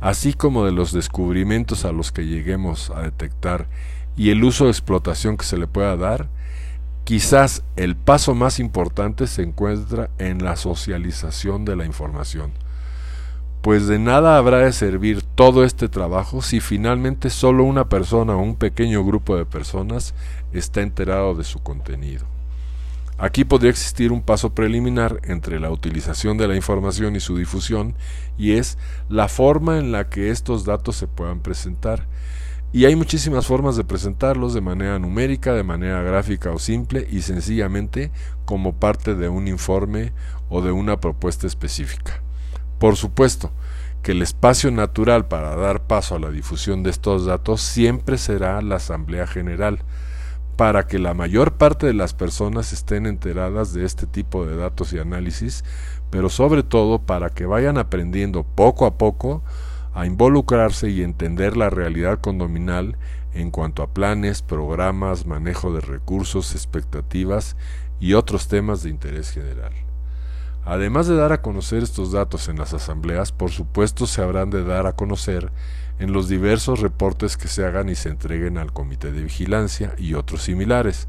así 0.00 0.32
como 0.32 0.64
de 0.64 0.72
los 0.72 0.90
descubrimientos 0.90 1.84
a 1.84 1.92
los 1.92 2.12
que 2.12 2.24
lleguemos 2.24 2.90
a 2.90 3.02
detectar 3.02 3.68
y 4.16 4.30
el 4.30 4.44
uso 4.44 4.64
de 4.64 4.70
explotación 4.70 5.36
que 5.36 5.44
se 5.44 5.56
le 5.56 5.66
pueda 5.66 5.96
dar, 5.96 6.28
quizás 7.04 7.62
el 7.76 7.96
paso 7.96 8.34
más 8.34 8.58
importante 8.58 9.26
se 9.26 9.42
encuentra 9.42 10.10
en 10.18 10.44
la 10.44 10.56
socialización 10.56 11.64
de 11.64 11.76
la 11.76 11.86
información. 11.86 12.52
Pues 13.62 13.86
de 13.86 13.98
nada 13.98 14.38
habrá 14.38 14.58
de 14.58 14.72
servir 14.72 15.22
todo 15.22 15.64
este 15.64 15.88
trabajo 15.88 16.42
si 16.42 16.60
finalmente 16.60 17.30
solo 17.30 17.62
una 17.62 17.88
persona 17.88 18.34
o 18.34 18.42
un 18.42 18.56
pequeño 18.56 19.04
grupo 19.04 19.36
de 19.36 19.46
personas 19.46 20.14
está 20.52 20.80
enterado 20.80 21.34
de 21.36 21.44
su 21.44 21.60
contenido. 21.60 22.26
Aquí 23.18 23.44
podría 23.44 23.70
existir 23.70 24.10
un 24.10 24.20
paso 24.20 24.52
preliminar 24.52 25.20
entre 25.22 25.60
la 25.60 25.70
utilización 25.70 26.38
de 26.38 26.48
la 26.48 26.56
información 26.56 27.14
y 27.14 27.20
su 27.20 27.36
difusión, 27.36 27.94
y 28.36 28.54
es 28.54 28.78
la 29.08 29.28
forma 29.28 29.78
en 29.78 29.92
la 29.92 30.08
que 30.08 30.30
estos 30.30 30.64
datos 30.64 30.96
se 30.96 31.06
puedan 31.06 31.38
presentar, 31.38 32.06
Y 32.72 32.86
hay 32.86 32.96
muchísimas 32.96 33.46
formas 33.46 33.76
de 33.76 33.84
presentarlos 33.84 34.54
de 34.54 34.62
manera 34.62 34.98
numérica, 34.98 35.52
de 35.52 35.62
manera 35.62 36.02
gráfica 36.02 36.50
o 36.52 36.58
simple 36.58 37.06
y 37.10 37.20
sencillamente 37.20 38.10
como 38.46 38.72
parte 38.72 39.14
de 39.14 39.28
un 39.28 39.46
informe 39.46 40.12
o 40.48 40.62
de 40.62 40.72
una 40.72 40.98
propuesta 40.98 41.46
específica. 41.46 42.22
Por 42.78 42.96
supuesto 42.96 43.52
que 44.02 44.12
el 44.12 44.22
espacio 44.22 44.70
natural 44.70 45.28
para 45.28 45.54
dar 45.54 45.86
paso 45.86 46.14
a 46.14 46.18
la 46.18 46.30
difusión 46.30 46.82
de 46.82 46.90
estos 46.90 47.26
datos 47.26 47.60
siempre 47.60 48.16
será 48.16 48.60
la 48.62 48.76
Asamblea 48.76 49.26
General, 49.26 49.80
para 50.56 50.86
que 50.86 50.98
la 50.98 51.14
mayor 51.14 51.52
parte 51.54 51.86
de 51.86 51.94
las 51.94 52.14
personas 52.14 52.72
estén 52.72 53.06
enteradas 53.06 53.72
de 53.72 53.84
este 53.84 54.06
tipo 54.06 54.46
de 54.46 54.56
datos 54.56 54.92
y 54.92 54.98
análisis, 54.98 55.64
pero 56.10 56.28
sobre 56.28 56.62
todo 56.62 57.00
para 57.00 57.30
que 57.30 57.46
vayan 57.46 57.78
aprendiendo 57.78 58.44
poco 58.44 58.86
a 58.86 58.98
poco 58.98 59.42
a 59.94 60.06
involucrarse 60.06 60.90
y 60.90 61.02
entender 61.02 61.56
la 61.56 61.70
realidad 61.70 62.20
condominal 62.20 62.96
en 63.34 63.50
cuanto 63.50 63.82
a 63.82 63.92
planes, 63.92 64.42
programas, 64.42 65.26
manejo 65.26 65.72
de 65.72 65.80
recursos, 65.80 66.52
expectativas 66.52 67.56
y 68.00 68.14
otros 68.14 68.48
temas 68.48 68.82
de 68.82 68.90
interés 68.90 69.30
general. 69.30 69.72
Además 70.64 71.08
de 71.08 71.16
dar 71.16 71.32
a 71.32 71.42
conocer 71.42 71.82
estos 71.82 72.12
datos 72.12 72.48
en 72.48 72.58
las 72.58 72.72
asambleas, 72.72 73.32
por 73.32 73.50
supuesto 73.50 74.06
se 74.06 74.22
habrán 74.22 74.50
de 74.50 74.64
dar 74.64 74.86
a 74.86 74.92
conocer 74.92 75.50
en 75.98 76.12
los 76.12 76.28
diversos 76.28 76.80
reportes 76.80 77.36
que 77.36 77.48
se 77.48 77.64
hagan 77.64 77.88
y 77.88 77.94
se 77.94 78.08
entreguen 78.08 78.58
al 78.58 78.72
Comité 78.72 79.12
de 79.12 79.22
Vigilancia 79.22 79.94
y 79.98 80.14
otros 80.14 80.42
similares. 80.42 81.08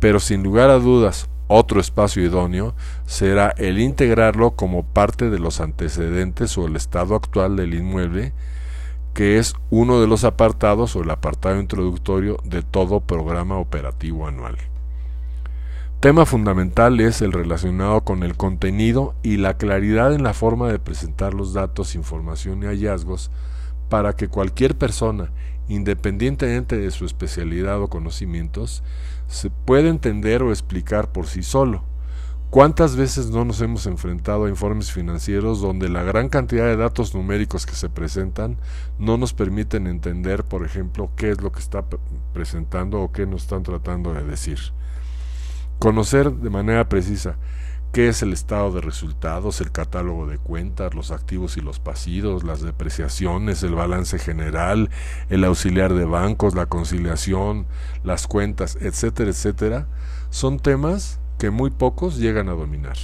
Pero 0.00 0.20
sin 0.20 0.42
lugar 0.42 0.70
a 0.70 0.78
dudas, 0.78 1.28
otro 1.48 1.80
espacio 1.80 2.22
idóneo 2.22 2.74
será 3.06 3.54
el 3.56 3.78
integrarlo 3.78 4.52
como 4.52 4.84
parte 4.84 5.30
de 5.30 5.38
los 5.38 5.60
antecedentes 5.60 6.56
o 6.58 6.66
el 6.66 6.76
estado 6.76 7.14
actual 7.14 7.56
del 7.56 7.74
inmueble, 7.74 8.32
que 9.14 9.38
es 9.38 9.54
uno 9.70 10.00
de 10.00 10.06
los 10.06 10.24
apartados 10.24 10.96
o 10.96 11.02
el 11.02 11.10
apartado 11.10 11.58
introductorio 11.60 12.38
de 12.44 12.62
todo 12.62 13.00
programa 13.00 13.56
operativo 13.58 14.26
anual. 14.26 14.56
Tema 16.00 16.26
fundamental 16.26 17.00
es 17.00 17.22
el 17.22 17.32
relacionado 17.32 18.02
con 18.02 18.22
el 18.22 18.36
contenido 18.36 19.14
y 19.22 19.38
la 19.38 19.56
claridad 19.56 20.12
en 20.12 20.22
la 20.22 20.34
forma 20.34 20.68
de 20.68 20.78
presentar 20.78 21.32
los 21.32 21.54
datos, 21.54 21.94
información 21.94 22.62
y 22.62 22.66
hallazgos 22.66 23.30
para 23.88 24.12
que 24.12 24.28
cualquier 24.28 24.76
persona, 24.76 25.30
independientemente 25.68 26.76
de 26.76 26.90
su 26.90 27.06
especialidad 27.06 27.80
o 27.80 27.88
conocimientos, 27.88 28.82
se 29.28 29.50
pueda 29.50 29.88
entender 29.88 30.42
o 30.42 30.50
explicar 30.50 31.12
por 31.12 31.26
sí 31.26 31.42
solo. 31.42 31.84
¿Cuántas 32.50 32.96
veces 32.96 33.30
no 33.30 33.44
nos 33.44 33.60
hemos 33.60 33.86
enfrentado 33.86 34.44
a 34.44 34.48
informes 34.48 34.92
financieros 34.92 35.60
donde 35.60 35.88
la 35.88 36.04
gran 36.04 36.28
cantidad 36.28 36.64
de 36.64 36.76
datos 36.76 37.14
numéricos 37.14 37.66
que 37.66 37.74
se 37.74 37.88
presentan 37.90 38.56
no 38.98 39.18
nos 39.18 39.34
permiten 39.34 39.86
entender, 39.86 40.44
por 40.44 40.64
ejemplo, 40.64 41.10
qué 41.16 41.30
es 41.30 41.40
lo 41.42 41.50
que 41.50 41.58
está 41.58 41.84
presentando 42.32 43.02
o 43.02 43.12
qué 43.12 43.26
nos 43.26 43.42
están 43.42 43.62
tratando 43.64 44.14
de 44.14 44.22
decir? 44.22 44.58
Conocer 45.78 46.32
de 46.32 46.48
manera 46.48 46.88
precisa 46.88 47.36
qué 47.96 48.08
es 48.08 48.20
el 48.20 48.34
estado 48.34 48.72
de 48.72 48.82
resultados, 48.82 49.62
el 49.62 49.72
catálogo 49.72 50.26
de 50.26 50.36
cuentas, 50.36 50.94
los 50.94 51.10
activos 51.10 51.56
y 51.56 51.62
los 51.62 51.78
pasivos, 51.78 52.44
las 52.44 52.60
depreciaciones, 52.60 53.62
el 53.62 53.74
balance 53.74 54.18
general, 54.18 54.90
el 55.30 55.44
auxiliar 55.44 55.94
de 55.94 56.04
bancos, 56.04 56.54
la 56.54 56.66
conciliación, 56.66 57.64
las 58.04 58.26
cuentas, 58.26 58.76
etcétera, 58.82 59.30
etcétera, 59.30 59.86
son 60.28 60.58
temas 60.58 61.20
que 61.38 61.48
muy 61.48 61.70
pocos 61.70 62.18
llegan 62.18 62.50
a 62.50 62.52
dominar. 62.52 62.98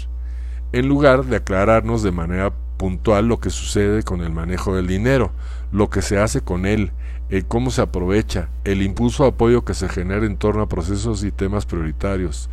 En 0.72 0.88
lugar 0.88 1.24
de 1.24 1.36
aclararnos 1.36 2.02
de 2.02 2.12
manera 2.12 2.52
puntual 2.76 3.28
lo 3.28 3.40
que 3.40 3.48
sucede 3.48 4.02
con 4.02 4.20
el 4.20 4.30
manejo 4.30 4.76
del 4.76 4.88
dinero, 4.88 5.32
lo 5.72 5.88
que 5.88 6.02
se 6.02 6.18
hace 6.18 6.42
con 6.42 6.66
él, 6.66 6.92
el 7.30 7.46
cómo 7.46 7.70
se 7.70 7.80
aprovecha, 7.80 8.50
el 8.64 8.82
impulso 8.82 9.24
o 9.24 9.28
apoyo 9.28 9.64
que 9.64 9.72
se 9.72 9.88
genera 9.88 10.26
en 10.26 10.36
torno 10.36 10.60
a 10.60 10.68
procesos 10.68 11.24
y 11.24 11.32
temas 11.32 11.64
prioritarios, 11.64 12.50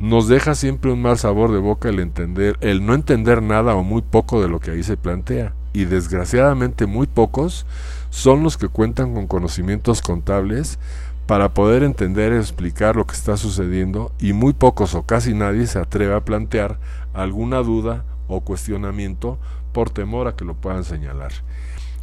nos 0.00 0.28
deja 0.28 0.54
siempre 0.54 0.90
un 0.90 1.02
mal 1.02 1.18
sabor 1.18 1.52
de 1.52 1.58
boca 1.58 1.90
el 1.90 2.00
entender, 2.00 2.56
el 2.62 2.86
no 2.86 2.94
entender 2.94 3.42
nada 3.42 3.74
o 3.74 3.84
muy 3.84 4.00
poco 4.00 4.40
de 4.40 4.48
lo 4.48 4.58
que 4.58 4.70
ahí 4.70 4.82
se 4.82 4.96
plantea. 4.96 5.52
Y 5.74 5.84
desgraciadamente 5.84 6.86
muy 6.86 7.06
pocos 7.06 7.66
son 8.08 8.42
los 8.42 8.56
que 8.56 8.68
cuentan 8.68 9.14
con 9.14 9.26
conocimientos 9.26 10.00
contables 10.00 10.78
para 11.26 11.50
poder 11.52 11.82
entender 11.82 12.32
y 12.32 12.36
explicar 12.36 12.96
lo 12.96 13.06
que 13.06 13.14
está 13.14 13.36
sucediendo 13.36 14.10
y 14.18 14.32
muy 14.32 14.54
pocos 14.54 14.94
o 14.94 15.02
casi 15.02 15.34
nadie 15.34 15.66
se 15.66 15.78
atreve 15.78 16.14
a 16.14 16.24
plantear 16.24 16.80
alguna 17.12 17.58
duda 17.58 18.04
o 18.26 18.40
cuestionamiento 18.40 19.38
por 19.72 19.90
temor 19.90 20.28
a 20.28 20.34
que 20.34 20.46
lo 20.46 20.54
puedan 20.54 20.82
señalar. 20.82 21.32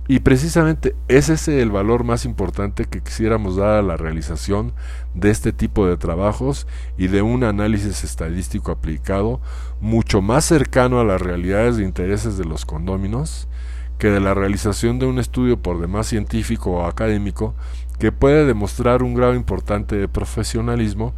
Y 0.10 0.20
precisamente 0.20 0.96
ese 1.10 1.34
es 1.34 1.48
el 1.50 1.70
valor 1.70 2.06
más 2.06 2.24
importante 2.24 2.86
que 2.86 3.02
quisiéramos 3.02 3.58
dar 3.58 3.76
a 3.76 3.82
la 3.82 3.98
realización 3.98 4.72
de 5.14 5.32
este 5.32 5.52
tipo 5.52 5.86
de 5.86 5.98
trabajos 5.98 6.66
y 6.98 7.08
de 7.08 7.22
un 7.22 7.44
análisis 7.44 8.06
estadístico 8.06 8.72
aplicado 8.72 9.42
mucho 9.82 10.22
más 10.22 10.46
cercano 10.46 11.02
a 11.02 11.04
las 11.04 11.22
realidades 11.22 11.76
de 11.76 11.84
intereses 11.84 12.38
de 12.38 12.46
los 12.46 12.66
condóminos 12.66 13.50
que 13.98 14.10
de 14.10 14.22
la 14.22 14.34
realización 14.34 15.00
de 15.00 15.08
un 15.08 15.20
estudio 15.20 15.58
por 15.58 15.82
demás 15.82 16.08
científico 16.08 16.72
o 16.72 16.86
académico 16.86 17.54
que 18.00 18.12
puede 18.12 18.46
demostrar 18.46 19.04
un 19.04 19.14
grado 19.14 19.34
importante 19.34 19.96
de 19.96 20.08
profesionalismo, 20.08 21.14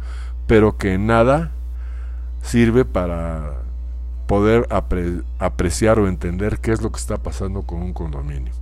pero 0.46 0.78
que 0.78 0.98
nada 0.98 1.52
sirve 2.42 2.84
para 2.84 3.58
poder 4.26 4.66
apreciar 5.38 5.98
o 5.98 6.08
entender 6.08 6.58
qué 6.58 6.72
es 6.72 6.80
lo 6.80 6.90
que 6.90 6.98
está 6.98 7.18
pasando 7.18 7.62
con 7.62 7.82
un 7.82 7.92
condominio. 7.92 8.59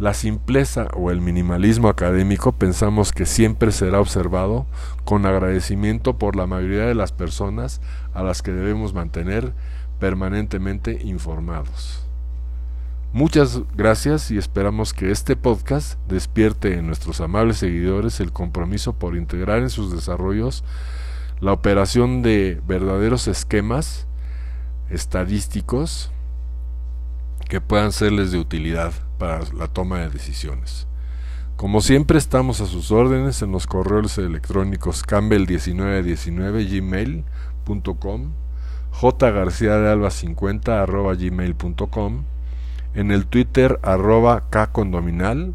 La 0.00 0.14
simpleza 0.14 0.88
o 0.94 1.10
el 1.10 1.20
minimalismo 1.20 1.90
académico 1.90 2.52
pensamos 2.52 3.12
que 3.12 3.26
siempre 3.26 3.70
será 3.70 4.00
observado 4.00 4.64
con 5.04 5.26
agradecimiento 5.26 6.16
por 6.16 6.36
la 6.36 6.46
mayoría 6.46 6.86
de 6.86 6.94
las 6.94 7.12
personas 7.12 7.82
a 8.14 8.22
las 8.22 8.40
que 8.40 8.50
debemos 8.50 8.94
mantener 8.94 9.52
permanentemente 9.98 11.02
informados. 11.04 12.02
Muchas 13.12 13.60
gracias 13.76 14.30
y 14.30 14.38
esperamos 14.38 14.94
que 14.94 15.10
este 15.10 15.36
podcast 15.36 15.98
despierte 16.08 16.78
en 16.78 16.86
nuestros 16.86 17.20
amables 17.20 17.58
seguidores 17.58 18.20
el 18.20 18.32
compromiso 18.32 18.94
por 18.94 19.18
integrar 19.18 19.58
en 19.58 19.68
sus 19.68 19.92
desarrollos 19.92 20.64
la 21.40 21.52
operación 21.52 22.22
de 22.22 22.62
verdaderos 22.66 23.28
esquemas 23.28 24.06
estadísticos 24.88 26.10
que 27.50 27.60
puedan 27.60 27.92
serles 27.92 28.32
de 28.32 28.38
utilidad 28.38 28.94
para 29.20 29.40
la 29.56 29.68
toma 29.68 30.00
de 30.00 30.08
decisiones. 30.08 30.88
Como 31.56 31.82
siempre 31.82 32.16
estamos 32.16 32.62
a 32.62 32.66
sus 32.66 32.90
órdenes 32.90 33.42
en 33.42 33.52
los 33.52 33.66
correos 33.66 34.16
electrónicos 34.16 35.06
campbell1919 35.06 36.80
gmail.com 36.80 38.32
jgarcia 38.92 39.76
de 39.76 39.90
alba 39.90 40.10
50 40.10 40.82
arroba 40.82 41.14
gmail.com 41.14 42.22
en 42.94 43.10
el 43.10 43.26
Twitter 43.26 43.78
arroba 43.82 44.44
kcondominal 44.50 45.52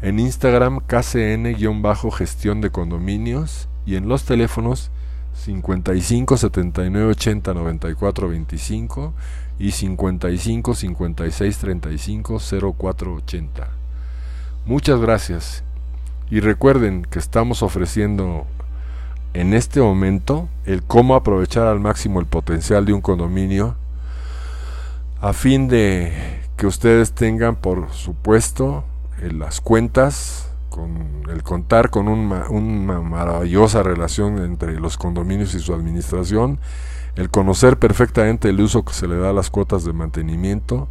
en 0.00 0.18
Instagram 0.18 0.80
kcn-gestión 0.80 2.62
de 2.62 2.70
condominios 2.70 3.68
y 3.84 3.96
en 3.96 4.08
los 4.08 4.24
teléfonos 4.24 4.90
55 5.34 6.38
79 6.38 7.10
80 7.10 7.52
94 7.52 8.28
25 8.30 9.12
y 9.58 9.70
55 9.70 10.74
56 10.74 11.58
35 11.58 12.38
04 12.78 13.14
80. 13.14 13.68
Muchas 14.66 15.00
gracias 15.00 15.64
y 16.30 16.40
recuerden 16.40 17.06
que 17.08 17.18
estamos 17.18 17.62
ofreciendo 17.62 18.46
en 19.32 19.54
este 19.54 19.80
momento 19.80 20.48
el 20.64 20.82
cómo 20.82 21.14
aprovechar 21.14 21.66
al 21.66 21.80
máximo 21.80 22.20
el 22.20 22.26
potencial 22.26 22.84
de 22.84 22.92
un 22.92 23.00
condominio 23.00 23.76
a 25.20 25.32
fin 25.32 25.68
de 25.68 26.12
que 26.56 26.66
ustedes 26.66 27.12
tengan 27.12 27.56
por 27.56 27.92
supuesto 27.92 28.84
en 29.20 29.38
las 29.38 29.60
cuentas 29.60 30.50
con 30.68 31.22
el 31.30 31.42
contar 31.42 31.90
con 31.90 32.08
una 32.08 33.00
maravillosa 33.00 33.82
relación 33.82 34.38
entre 34.44 34.78
los 34.78 34.98
condominios 34.98 35.54
y 35.54 35.60
su 35.60 35.72
administración 35.74 36.58
el 37.16 37.30
conocer 37.30 37.78
perfectamente 37.78 38.50
el 38.50 38.60
uso 38.60 38.84
que 38.84 38.92
se 38.92 39.08
le 39.08 39.16
da 39.16 39.30
a 39.30 39.32
las 39.32 39.50
cuotas 39.50 39.84
de 39.84 39.94
mantenimiento, 39.94 40.88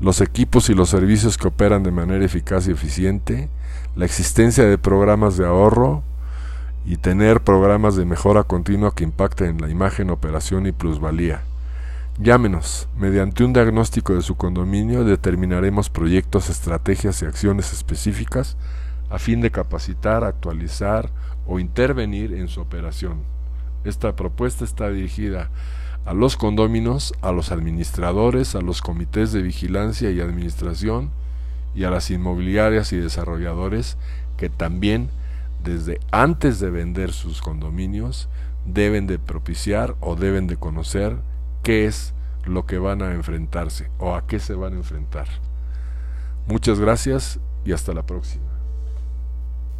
los 0.00 0.20
equipos 0.20 0.68
y 0.68 0.74
los 0.74 0.88
servicios 0.88 1.38
que 1.38 1.48
operan 1.48 1.84
de 1.84 1.92
manera 1.92 2.24
eficaz 2.24 2.66
y 2.66 2.72
eficiente, 2.72 3.48
la 3.94 4.04
existencia 4.04 4.64
de 4.64 4.78
programas 4.78 5.36
de 5.36 5.46
ahorro 5.46 6.02
y 6.84 6.96
tener 6.96 7.40
programas 7.40 7.94
de 7.94 8.04
mejora 8.04 8.42
continua 8.42 8.94
que 8.94 9.04
impacten 9.04 9.50
en 9.50 9.60
la 9.60 9.70
imagen, 9.70 10.10
operación 10.10 10.66
y 10.66 10.72
plusvalía. 10.72 11.42
Llámenos. 12.18 12.88
Mediante 12.98 13.44
un 13.44 13.52
diagnóstico 13.52 14.14
de 14.14 14.22
su 14.22 14.36
condominio 14.36 15.04
determinaremos 15.04 15.88
proyectos, 15.88 16.50
estrategias 16.50 17.22
y 17.22 17.26
acciones 17.26 17.72
específicas 17.72 18.56
a 19.08 19.18
fin 19.18 19.40
de 19.40 19.50
capacitar, 19.50 20.24
actualizar 20.24 21.10
o 21.46 21.60
intervenir 21.60 22.34
en 22.34 22.48
su 22.48 22.60
operación. 22.60 23.33
Esta 23.84 24.16
propuesta 24.16 24.64
está 24.64 24.90
dirigida 24.90 25.50
a 26.04 26.14
los 26.14 26.36
condóminos, 26.36 27.14
a 27.22 27.32
los 27.32 27.50
administradores, 27.52 28.54
a 28.54 28.60
los 28.60 28.82
comités 28.82 29.32
de 29.32 29.42
vigilancia 29.42 30.10
y 30.10 30.20
administración 30.20 31.10
y 31.74 31.84
a 31.84 31.90
las 31.90 32.10
inmobiliarias 32.10 32.92
y 32.92 32.96
desarrolladores 32.96 33.96
que 34.36 34.48
también 34.48 35.08
desde 35.62 35.98
antes 36.10 36.60
de 36.60 36.70
vender 36.70 37.12
sus 37.12 37.40
condominios 37.40 38.28
deben 38.66 39.06
de 39.06 39.18
propiciar 39.18 39.96
o 40.00 40.16
deben 40.16 40.46
de 40.46 40.56
conocer 40.56 41.16
qué 41.62 41.86
es 41.86 42.12
lo 42.44 42.66
que 42.66 42.78
van 42.78 43.02
a 43.02 43.12
enfrentarse 43.12 43.90
o 43.98 44.14
a 44.14 44.26
qué 44.26 44.38
se 44.38 44.54
van 44.54 44.74
a 44.74 44.76
enfrentar. 44.76 45.26
Muchas 46.46 46.78
gracias 46.78 47.40
y 47.64 47.72
hasta 47.72 47.94
la 47.94 48.04
próxima. 48.04 48.53